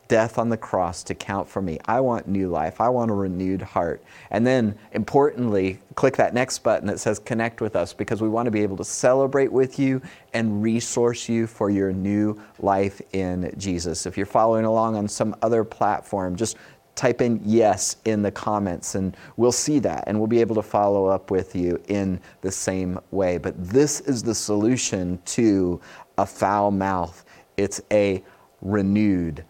death 0.09 0.39
on 0.39 0.49
the 0.49 0.57
cross 0.57 1.03
to 1.05 1.15
count 1.15 1.49
for 1.49 1.61
me. 1.61 1.79
I 1.87 2.01
want 2.01 2.29
new 2.29 2.49
life. 2.49 2.81
I 2.81 2.89
want 2.89 3.11
a 3.11 3.15
renewed 3.15 3.63
heart. 3.63 4.03
And 4.31 4.47
then, 4.47 4.77
importantly, 4.93 5.81
click 5.95 6.17
that 6.17 6.35
next 6.35 6.61
button 6.61 6.87
that 6.89 7.01
says 7.01 7.19
connect 7.19 7.61
with 7.61 7.77
us 7.77 7.93
because 7.93 8.23
we 8.23 8.29
want 8.29 8.47
to 8.47 8.51
be 8.51 8.63
able 8.63 8.77
to 8.77 8.85
celebrate 8.85 9.51
with 9.51 9.79
you 9.79 10.01
and 10.35 10.63
resource 10.63 11.29
you 11.29 11.47
for 11.47 11.71
your 11.71 11.93
new 11.93 12.41
life 12.59 13.01
in 13.13 13.53
Jesus. 13.59 14.07
If 14.07 14.17
you're 14.17 14.27
following 14.27 14.65
along 14.65 14.97
on 14.97 15.09
some 15.09 15.35
other 15.43 15.65
platform, 15.65 16.37
just 16.37 16.57
type 16.95 17.21
in 17.21 17.41
yes 17.45 17.97
in 18.07 18.23
the 18.23 18.31
comments 18.31 18.95
and 18.95 19.17
we'll 19.37 19.53
see 19.53 19.79
that 19.79 20.05
and 20.07 20.19
we'll 20.19 20.27
be 20.27 20.41
able 20.41 20.55
to 20.55 20.63
follow 20.63 21.07
up 21.07 21.31
with 21.31 21.55
you 21.55 21.81
in 21.89 22.19
the 22.41 22.51
same 22.51 22.99
way. 23.11 23.37
But 23.37 23.55
this 23.63 24.01
is 24.01 24.23
the 24.23 24.35
solution 24.35 25.21
to 25.27 25.79
a 26.17 26.25
foul 26.25 26.71
mouth. 26.71 27.25
It's 27.59 27.83
a 27.93 28.25
renewed 28.63 29.45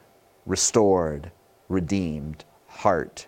restored, 0.47 1.31
redeemed 1.69 2.45
heart. 2.67 3.27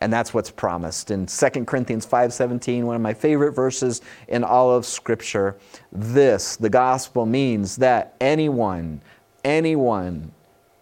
And 0.00 0.12
that's 0.12 0.32
what's 0.32 0.50
promised. 0.50 1.10
In 1.10 1.26
2 1.26 1.66
Corinthians 1.66 2.06
5:17, 2.06 2.86
one 2.86 2.94
of 2.94 3.02
my 3.02 3.14
favorite 3.14 3.52
verses 3.52 4.00
in 4.28 4.44
all 4.44 4.70
of 4.70 4.86
scripture, 4.86 5.56
this, 5.90 6.56
the 6.56 6.70
gospel 6.70 7.26
means 7.26 7.76
that 7.76 8.14
anyone, 8.20 9.00
anyone, 9.44 10.30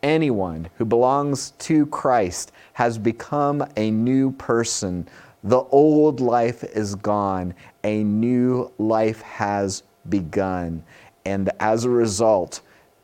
anyone 0.02 0.68
who 0.76 0.84
belongs 0.84 1.52
to 1.52 1.86
Christ 1.86 2.52
has 2.74 2.98
become 2.98 3.66
a 3.76 3.90
new 3.90 4.32
person. 4.32 5.08
The 5.42 5.60
old 5.60 6.20
life 6.20 6.62
is 6.64 6.94
gone, 6.94 7.54
a 7.84 8.04
new 8.04 8.70
life 8.78 9.22
has 9.22 9.82
begun. 10.08 10.82
And 11.24 11.50
as 11.58 11.84
a 11.84 11.90
result, 11.90 12.60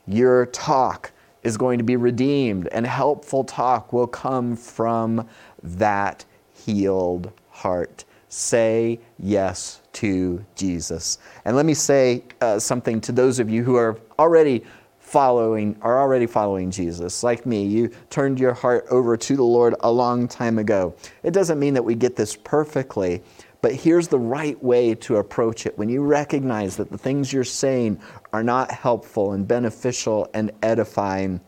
your 0.07 0.47
talk 0.47 1.11
is 1.43 1.57
going 1.57 1.79
to 1.79 1.85
be 1.85 1.97
redeemed, 1.97 2.69
and 2.69 2.87
helpful 2.87 3.45
talk 3.45 3.93
will 3.93 4.07
come 4.07 4.57
from 4.57 5.29
that 5.63 6.25
healed 6.53 7.33
heart. 7.51 8.05
Say 8.29 9.01
yes 9.19 9.83
to 9.95 10.45
Jesus. 10.55 11.19
And 11.45 11.57
let 11.57 11.67
me 11.67 11.75
say 11.75 12.25
uh, 12.41 12.59
something 12.59 13.01
to 13.03 13.13
those 13.13 13.39
of 13.39 13.51
you 13.51 13.63
who 13.63 13.77
are 13.77 13.99
already 14.19 14.65
following 15.13 15.77
are 15.83 16.01
already 16.01 16.27
following 16.27 16.71
Jesus 16.71 17.23
like 17.23 17.45
me 17.45 17.67
you 17.67 17.91
turned 18.09 18.41
your 18.41 18.55
heart 18.55 18.87
over 18.89 19.15
to 19.15 19.37
the 19.37 19.43
Lord 19.43 19.75
a 19.81 19.93
long 19.93 20.27
time 20.27 20.59
ago 20.59 20.95
it 21.23 21.33
doesn't 21.33 21.59
mean 21.59 21.75
that 21.75 21.85
we 21.85 21.95
get 21.95 22.17
this 22.17 22.35
perfectly 22.35 23.23
but 23.61 23.75
here's 23.75 24.09
the 24.09 24.19
right 24.19 24.61
way 24.63 24.95
to 24.95 25.17
approach 25.17 25.67
it 25.67 25.77
when 25.77 25.91
you 25.91 26.03
recognize 26.03 26.77
that 26.79 26.91
the 26.91 26.97
things 26.97 27.31
you're 27.31 27.45
saying 27.45 28.01
are 28.33 28.43
not 28.43 28.71
helpful 28.71 29.33
and 29.33 29.47
beneficial 29.47 30.29
and 30.35 30.51
edifying 30.63 31.41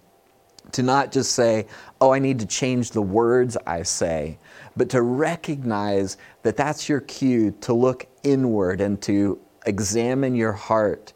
to 0.73 0.83
not 0.83 1.13
just 1.13 1.33
say, 1.33 1.67
oh, 2.01 2.13
I 2.13 2.19
need 2.19 2.39
to 2.41 2.47
change 2.47 2.91
the 2.91 3.03
words 3.03 3.57
I 3.67 3.83
say, 3.83 4.39
but 4.77 4.89
to 4.91 5.03
recognize 5.03 6.17
that 6.43 6.57
that's 6.57 6.89
your 6.89 7.01
cue 7.01 7.53
to 7.63 7.73
look 7.73 8.07
inward 8.23 8.81
and 8.81 9.01
to 9.03 9.39
examine 9.67 10.35
your 10.35 10.53
heart. 10.53 11.13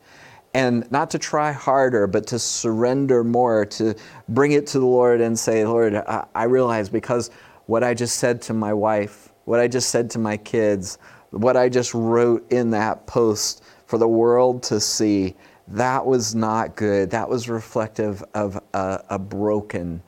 And 0.55 0.91
not 0.91 1.11
to 1.11 1.19
try 1.19 1.53
harder, 1.53 2.07
but 2.07 2.27
to 2.29 2.39
surrender 2.39 3.23
more, 3.23 3.67
to 3.67 3.95
bring 4.29 4.53
it 4.53 4.67
to 4.69 4.79
the 4.79 4.87
Lord 4.87 5.21
and 5.21 5.39
say, 5.39 5.65
Lord, 5.67 5.95
I, 5.95 6.27
I 6.35 6.45
realize 6.45 6.89
because 6.89 7.31
what 7.67 7.85
I 7.85 7.95
just 7.95 8.17
said 8.17 8.41
to 8.43 8.55
my 8.55 8.73
wife, 8.73 9.29
what 9.45 9.61
I 9.61 9.69
just 9.69 9.91
said 9.91 10.11
to 10.11 10.19
my 10.19 10.37
kids, 10.37 10.99
what 11.31 11.57
I 11.57 11.69
just 11.69 11.93
wrote 11.95 12.51
in 12.51 12.71
that 12.71 13.07
post 13.07 13.63
for 13.87 13.99
the 13.99 14.09
world 14.09 14.63
to 14.65 14.81
see, 14.81 15.35
that 15.71 16.05
was 16.05 16.35
not 16.35 16.77
good. 16.77 17.11
That 17.11 17.29
was 17.29 17.49
reflective 17.49 18.25
of 18.35 18.61
a, 18.75 19.05
a 19.11 19.19
broken, 19.19 20.03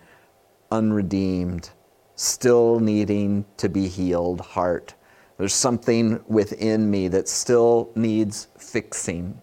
unredeemed, 0.70 1.70
still 2.14 2.80
needing 2.80 3.44
to 3.58 3.68
be 3.68 3.88
healed 3.88 4.40
heart. 4.40 4.94
There's 5.38 5.54
something 5.54 6.22
within 6.26 6.90
me 6.90 7.08
that 7.08 7.28
still 7.28 7.90
needs 7.94 8.48
fixing. 8.58 9.40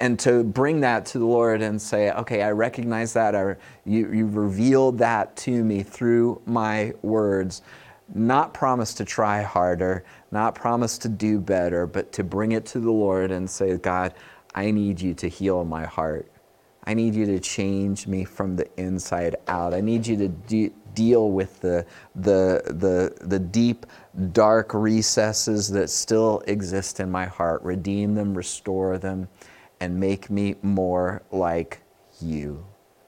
And 0.00 0.18
to 0.20 0.44
bring 0.44 0.80
that 0.80 1.06
to 1.06 1.18
the 1.18 1.26
Lord 1.26 1.60
and 1.60 1.80
say, 1.80 2.12
okay, 2.12 2.42
I 2.42 2.52
recognize 2.52 3.12
that, 3.14 3.58
you, 3.84 4.12
you 4.12 4.26
revealed 4.26 4.98
that 4.98 5.36
to 5.38 5.64
me 5.64 5.82
through 5.82 6.40
my 6.46 6.92
words. 7.02 7.62
Not 8.14 8.54
promise 8.54 8.94
to 8.94 9.04
try 9.04 9.42
harder, 9.42 10.04
not 10.30 10.54
promise 10.54 10.98
to 10.98 11.08
do 11.08 11.40
better, 11.40 11.86
but 11.86 12.12
to 12.12 12.24
bring 12.24 12.52
it 12.52 12.64
to 12.66 12.80
the 12.80 12.90
Lord 12.90 13.30
and 13.30 13.48
say, 13.48 13.76
God, 13.76 14.14
I 14.54 14.70
need 14.70 15.00
you 15.00 15.14
to 15.14 15.28
heal 15.28 15.64
my 15.64 15.84
heart. 15.84 16.30
I 16.84 16.94
need 16.94 17.14
you 17.14 17.26
to 17.26 17.40
change 17.40 18.06
me 18.06 18.24
from 18.24 18.56
the 18.56 18.66
inside 18.80 19.36
out. 19.46 19.74
I 19.74 19.80
need 19.80 20.06
you 20.06 20.16
to 20.16 20.28
de- 20.28 20.72
deal 20.94 21.30
with 21.30 21.60
the, 21.60 21.84
the, 22.16 22.62
the, 22.66 23.26
the 23.26 23.38
deep, 23.38 23.86
dark 24.32 24.72
recesses 24.72 25.68
that 25.68 25.90
still 25.90 26.42
exist 26.46 26.98
in 26.98 27.10
my 27.10 27.26
heart. 27.26 27.62
Redeem 27.62 28.14
them, 28.14 28.34
restore 28.34 28.96
them, 28.98 29.28
and 29.80 30.00
make 30.00 30.30
me 30.30 30.56
more 30.62 31.22
like 31.30 31.82
you 32.20 32.64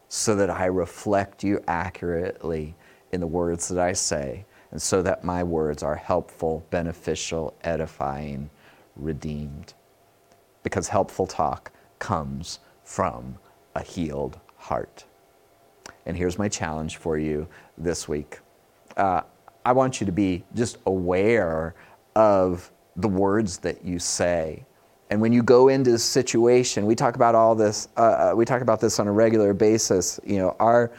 so 0.09 0.37
that 0.37 0.51
I 0.51 0.67
reflect 0.67 1.43
you 1.43 1.63
accurately 1.67 2.75
in 3.13 3.21
the 3.21 3.27
words 3.27 3.69
that 3.69 3.79
I 3.79 3.93
say, 3.93 4.45
and 4.73 4.81
so 4.81 5.03
that 5.03 5.25
my 5.25 5.43
words 5.43 5.83
are 5.83 5.97
helpful, 5.97 6.65
beneficial, 6.71 7.55
edifying, 7.63 8.51
redeemed 8.95 9.75
because 10.63 10.89
helpful 10.89 11.27
talk 11.27 11.73
comes 11.99 12.61
from 12.85 13.37
a 13.75 13.83
healed 13.83 14.39
heart. 14.57 15.05
And 16.07 16.17
here's 16.17 16.39
my 16.39 16.49
challenge 16.49 16.97
for 16.97 17.19
you 17.19 17.47
this 17.79 18.09
week. 18.09 18.41
Uh, 18.97 19.23
I 19.65 19.73
want 19.73 20.01
you 20.01 20.07
to 20.07 20.13
be 20.13 20.45
just 20.55 20.79
aware 20.87 21.75
of 22.17 22.71
the 22.97 23.09
words 23.09 23.59
that 23.59 23.85
you 23.85 23.99
say. 23.99 24.65
And 25.11 25.21
when 25.21 25.33
you 25.33 25.43
go 25.43 25.69
into 25.69 25.95
a 25.95 25.99
situation, 25.99 26.87
we 26.87 26.95
talk 26.95 27.17
about 27.17 27.35
all 27.35 27.55
this, 27.55 27.89
uh, 27.97 28.01
uh 28.01 28.33
we 28.37 28.45
talk 28.45 28.63
about 28.63 28.81
this 28.81 28.99
on 28.99 29.09
a 29.09 29.13
regular 29.13 29.53
basis. 29.53 30.21
You 30.25 30.39
know, 30.39 30.57
our, 30.61 30.93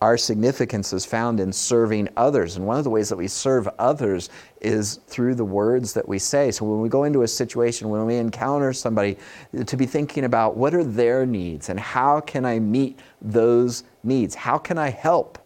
our 0.00 0.18
significance 0.18 0.92
is 0.92 1.06
found 1.06 1.40
in 1.40 1.52
serving 1.52 2.08
others. 2.16 2.56
And 2.56 2.66
one 2.66 2.76
of 2.76 2.84
the 2.84 2.90
ways 2.90 3.08
that 3.08 3.16
we 3.16 3.28
serve 3.28 3.68
others 3.78 4.28
is 4.60 5.00
through 5.06 5.34
the 5.34 5.44
words 5.44 5.94
that 5.94 6.06
we 6.06 6.18
say. 6.18 6.50
So 6.50 6.66
when 6.66 6.80
we 6.80 6.88
go 6.88 7.04
into 7.04 7.22
a 7.22 7.28
situation, 7.28 7.88
when 7.88 8.04
we 8.04 8.16
encounter 8.16 8.72
somebody, 8.72 9.16
to 9.64 9.76
be 9.76 9.86
thinking 9.86 10.24
about 10.24 10.56
what 10.56 10.74
are 10.74 10.84
their 10.84 11.24
needs 11.24 11.70
and 11.70 11.80
how 11.80 12.20
can 12.20 12.44
I 12.44 12.58
meet 12.58 13.00
those 13.22 13.84
needs? 14.02 14.34
How 14.34 14.58
can 14.58 14.76
I 14.76 14.90
help? 14.90 15.38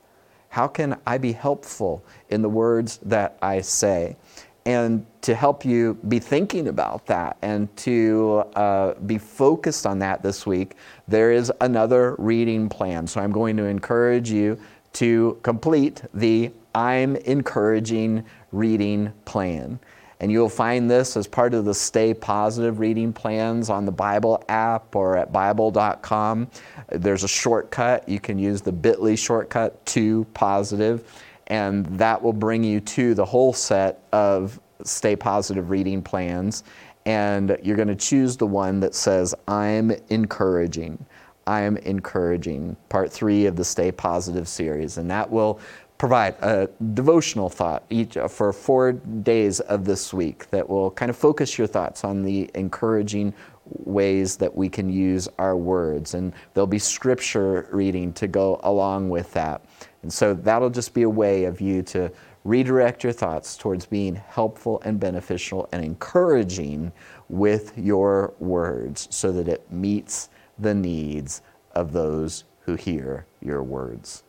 How 0.48 0.66
can 0.66 0.98
I 1.06 1.18
be 1.18 1.32
helpful 1.32 2.04
in 2.28 2.42
the 2.42 2.48
words 2.48 2.98
that 3.04 3.38
I 3.40 3.60
say? 3.60 4.16
And 4.66 5.06
to 5.22 5.34
help 5.34 5.64
you 5.64 5.94
be 6.08 6.18
thinking 6.18 6.68
about 6.68 7.06
that 7.06 7.36
and 7.42 7.74
to 7.78 8.44
uh, 8.54 8.94
be 9.06 9.18
focused 9.18 9.86
on 9.86 9.98
that 10.00 10.22
this 10.22 10.46
week, 10.46 10.76
there 11.08 11.32
is 11.32 11.52
another 11.60 12.14
reading 12.18 12.68
plan. 12.68 13.06
So 13.06 13.20
I'm 13.20 13.32
going 13.32 13.56
to 13.56 13.64
encourage 13.64 14.30
you 14.30 14.58
to 14.94 15.38
complete 15.42 16.02
the 16.14 16.52
I'm 16.74 17.16
encouraging 17.16 18.24
reading 18.52 19.12
plan. 19.24 19.80
And 20.20 20.30
you'll 20.30 20.50
find 20.50 20.90
this 20.90 21.16
as 21.16 21.26
part 21.26 21.54
of 21.54 21.64
the 21.64 21.74
Stay 21.74 22.12
Positive 22.12 22.78
reading 22.78 23.12
plans 23.12 23.70
on 23.70 23.86
the 23.86 23.92
Bible 23.92 24.44
app 24.48 24.94
or 24.94 25.16
at 25.16 25.32
Bible.com. 25.32 26.48
There's 26.90 27.24
a 27.24 27.28
shortcut. 27.28 28.06
You 28.06 28.20
can 28.20 28.38
use 28.38 28.60
the 28.60 28.72
bit.ly 28.72 29.14
shortcut 29.14 29.84
to 29.86 30.26
positive 30.34 31.10
and 31.50 31.84
that 31.98 32.22
will 32.22 32.32
bring 32.32 32.64
you 32.64 32.80
to 32.80 33.12
the 33.12 33.24
whole 33.24 33.52
set 33.52 34.04
of 34.12 34.58
Stay 34.84 35.16
Positive 35.16 35.68
reading 35.68 36.00
plans. 36.00 36.64
And 37.06 37.58
you're 37.62 37.76
going 37.76 37.88
to 37.88 37.96
choose 37.96 38.36
the 38.36 38.46
one 38.46 38.80
that 38.80 38.94
says, 38.94 39.34
I'm 39.48 39.90
encouraging. 40.08 41.04
I 41.46 41.62
am 41.62 41.76
encouraging, 41.78 42.76
part 42.88 43.12
three 43.12 43.46
of 43.46 43.56
the 43.56 43.64
Stay 43.64 43.90
Positive 43.90 44.46
series. 44.46 44.96
And 44.98 45.10
that 45.10 45.28
will 45.28 45.60
provide 45.98 46.34
a 46.40 46.68
devotional 46.94 47.50
thought 47.50 47.84
each 47.90 48.16
for 48.28 48.52
four 48.52 48.92
days 48.92 49.60
of 49.60 49.84
this 49.84 50.14
week 50.14 50.48
that 50.50 50.66
will 50.66 50.92
kind 50.92 51.10
of 51.10 51.16
focus 51.16 51.58
your 51.58 51.66
thoughts 51.66 52.04
on 52.04 52.22
the 52.22 52.48
encouraging 52.54 53.34
ways 53.66 54.36
that 54.36 54.54
we 54.54 54.68
can 54.68 54.88
use 54.88 55.28
our 55.38 55.56
words. 55.56 56.14
And 56.14 56.32
there'll 56.54 56.66
be 56.66 56.78
scripture 56.78 57.68
reading 57.72 58.12
to 58.14 58.28
go 58.28 58.60
along 58.62 59.10
with 59.10 59.32
that. 59.32 59.64
And 60.02 60.12
so 60.12 60.34
that'll 60.34 60.70
just 60.70 60.94
be 60.94 61.02
a 61.02 61.10
way 61.10 61.44
of 61.44 61.60
you 61.60 61.82
to 61.82 62.10
redirect 62.44 63.04
your 63.04 63.12
thoughts 63.12 63.56
towards 63.56 63.84
being 63.84 64.14
helpful 64.14 64.80
and 64.84 64.98
beneficial 64.98 65.68
and 65.72 65.84
encouraging 65.84 66.90
with 67.28 67.76
your 67.76 68.32
words 68.38 69.08
so 69.10 69.30
that 69.32 69.46
it 69.46 69.70
meets 69.70 70.30
the 70.58 70.74
needs 70.74 71.42
of 71.72 71.92
those 71.92 72.44
who 72.60 72.76
hear 72.76 73.26
your 73.42 73.62
words. 73.62 74.22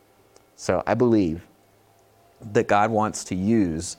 So 0.56 0.82
I 0.86 0.94
believe 0.94 1.46
that 2.52 2.68
God 2.68 2.90
wants 2.90 3.24
to 3.24 3.34
use 3.34 3.96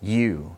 you 0.00 0.56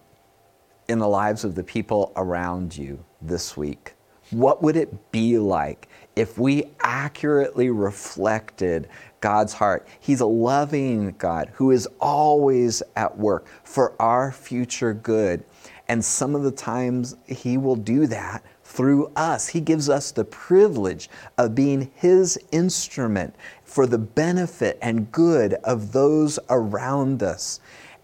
in 0.89 0.99
the 0.99 1.09
lives 1.09 1.45
of 1.45 1.55
the 1.55 1.63
people 1.65 2.13
around 2.17 2.77
you 2.77 3.03
this 3.21 3.57
week. 3.57 3.95
What 4.31 4.63
would 4.63 4.77
it 4.77 5.13
be 5.13 5.39
like 5.39 5.89
if 6.17 6.39
we 6.39 6.65
accurately 6.81 7.71
reflected 7.71 8.89
God's 9.27 9.55
heart? 9.55 9.89
He's 9.99 10.21
a 10.21 10.27
loving 10.27 11.11
God 11.19 11.51
who 11.55 11.73
is 11.73 11.89
always 12.01 12.81
at 12.95 13.19
work 13.19 13.49
for 13.65 14.01
our 14.01 14.31
future 14.31 14.95
good. 14.95 15.43
And 15.89 16.05
some 16.05 16.37
of 16.37 16.45
the 16.45 16.53
times 16.53 17.17
He 17.27 17.59
will 17.59 17.75
do 17.75 18.07
that 18.07 18.45
through 18.63 19.11
us. 19.17 19.49
He 19.49 19.61
gives 19.61 19.89
us 19.89 20.13
the 20.13 20.25
privilege 20.25 21.11
of 21.39 21.57
being 21.57 21.91
His 21.97 22.39
instrument 22.53 23.35
for 23.65 23.89
the 23.89 23.99
benefit 23.99 24.79
and 24.81 25.11
good 25.11 25.55
of 25.65 25.91
those 25.91 26.39
around 26.49 27.25
us. 27.25 27.59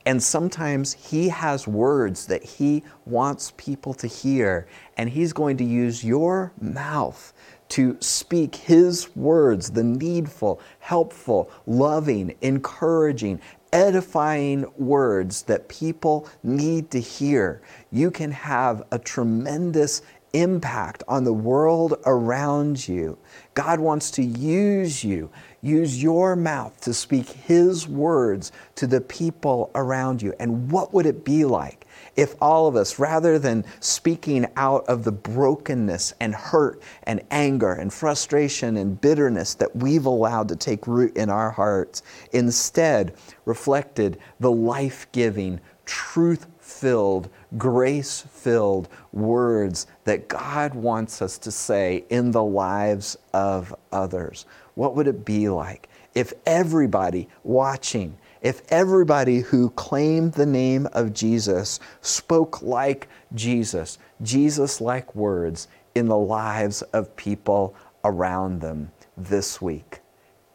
And 0.05 0.21
sometimes 0.21 0.93
He 0.93 1.29
has 1.29 1.69
words 1.69 2.27
that 2.27 2.43
He 2.43 2.83
wants 3.07 3.53
people 3.57 3.95
to 3.95 4.09
hear, 4.09 4.67
and 4.97 5.09
He's 5.09 5.33
going 5.33 5.57
to 5.59 5.65
use 5.65 6.03
your 6.03 6.53
mouth 6.61 7.33
to 7.73 7.97
speak 8.01 8.55
His 8.55 9.17
words, 9.17 9.71
the 9.71 9.83
needful, 9.83 10.61
helpful, 10.79 11.51
loving, 11.67 12.35
encouraging, 12.43 13.41
edifying 13.73 14.71
words 14.77 15.43
that 15.45 15.69
people 15.69 16.29
need 16.43 16.91
to 16.91 17.01
hear. 17.01 17.63
You 17.91 18.11
can 18.11 18.31
have 18.31 18.83
a 18.93 18.99
tremendous 18.99 20.03
impact 20.35 21.03
on 21.09 21.25
the 21.25 21.33
world 21.33 21.99
around 22.05 22.87
you. 22.87 23.17
God 23.55 23.81
wants 23.81 24.11
to 24.13 24.23
use 24.23 25.03
you. 25.03 25.31
Use 25.63 26.03
your 26.03 26.37
mouth 26.37 26.79
to 26.83 26.93
speak 26.93 27.27
His 27.27 27.89
words 27.89 28.53
to 28.75 28.87
the 28.87 29.01
people 29.01 29.71
around 29.75 30.21
you. 30.21 30.35
And 30.39 30.71
what 30.71 30.93
would 30.93 31.07
it 31.07 31.25
be 31.25 31.47
like 31.47 31.82
if 32.17 32.35
all 32.41 32.67
of 32.67 32.77
us, 32.77 32.99
rather 32.99 33.39
than 33.39 33.65
speaking 33.81 34.47
out 34.57 34.85
of 34.87 35.05
the 35.05 35.13
brokenness 35.13 36.15
and 36.21 36.35
hurt 36.35 36.83
and 37.05 37.23
anger 37.31 37.73
and 37.73 37.93
frustration 37.93 38.77
and 38.77 39.01
bitterness 39.01 39.55
that 39.55 39.75
we've 39.75 40.07
allowed 40.07 40.49
to 40.49 40.57
take 40.57 40.87
root 40.87 41.17
in 41.17 41.31
our 41.31 41.51
hearts, 41.51 42.03
instead 42.33 43.15
reflected 43.45 44.19
the 44.41 44.51
life 44.51 45.07
giving, 45.13 45.61
truth 45.85 46.47
filled, 46.59 47.29
grace 47.59 48.23
filled 48.31 48.89
words 49.13 49.87
that 50.05 50.29
God 50.29 50.75
wants 50.75 51.23
us 51.23 51.39
to 51.39 51.51
say 51.51 52.05
in 52.09 52.31
the 52.31 52.45
lives 52.45 53.17
of 53.33 53.75
others? 53.93 54.47
What 54.75 54.97
would 54.97 55.07
it 55.07 55.25
be 55.25 55.49
like 55.49 55.89
if 56.15 56.33
everybody 56.47 57.29
watching 57.43 58.17
if 58.43 58.63
everybody 58.71 59.39
who 59.39 59.71
claimed 59.71 60.33
the 60.33 60.47
name 60.47 60.89
of 60.93 61.15
Jesus 61.15 61.79
spoke 62.01 62.61
like 62.61 63.09
Jesus, 63.35 63.99
Jesus 64.21 64.81
like 64.81 65.15
words 65.15 65.69
in 65.95 66.07
the 66.07 66.17
lives 66.17 66.83
of 66.83 67.15
people 67.17 67.75
around 68.05 68.61
them 68.61 68.91
this 69.17 69.63
week, 69.63 70.01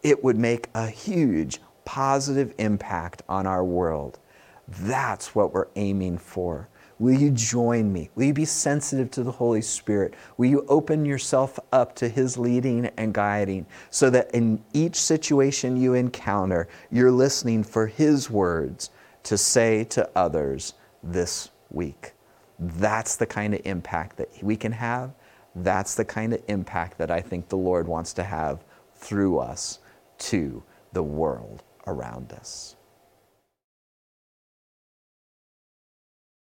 it 0.04 0.22
would 0.22 0.38
make 0.38 0.68
a 0.76 0.88
huge 0.88 1.62
positive 1.86 2.54
impact 2.58 3.24
on 3.30 3.48
our 3.48 3.64
world. 3.64 4.20
That's 4.68 5.34
what 5.34 5.54
we're 5.54 5.70
aiming 5.78 6.18
for. 6.18 6.68
Will 7.00 7.14
you 7.14 7.30
join 7.30 7.94
me? 7.94 8.10
Will 8.16 8.26
you 8.26 8.34
be 8.34 8.46
sensitive 8.46 9.12
to 9.12 9.24
the 9.24 9.32
Holy 9.32 9.62
Spirit? 9.62 10.16
Will 10.38 10.48
you 10.50 10.66
open 10.68 11.06
yourself 11.06 11.60
up 11.72 11.94
to 11.96 12.10
His 12.10 12.38
leading 12.38 12.88
and 12.98 13.14
guiding 13.14 13.68
so 13.92 14.10
that 14.10 14.34
in 14.34 14.64
each 14.74 14.96
situation 14.96 15.78
you 15.78 15.94
encounter, 15.94 16.68
you're 16.92 17.12
listening 17.12 17.64
for 17.64 17.86
His 17.86 18.30
words 18.32 18.90
to 19.24 19.38
say 19.38 19.84
to 19.86 20.10
others 20.16 20.74
this 21.04 21.52
week? 21.70 22.14
That's 22.58 23.16
the 23.16 23.28
kind 23.28 23.54
of 23.54 23.62
impact 23.66 24.18
that 24.18 24.30
we 24.42 24.56
can 24.56 24.72
have. 24.72 25.14
That's 25.56 25.94
the 25.94 26.06
kind 26.06 26.34
of 26.34 26.42
impact 26.48 26.98
that 26.98 27.12
I 27.12 27.22
think 27.22 27.50
the 27.50 27.58
Lord 27.58 27.88
wants 27.88 28.14
to 28.14 28.24
have 28.24 28.64
through 28.96 29.38
us 29.38 29.80
to 30.18 30.64
the 30.94 31.04
world 31.04 31.64
around 31.86 32.34
us. 32.34 32.77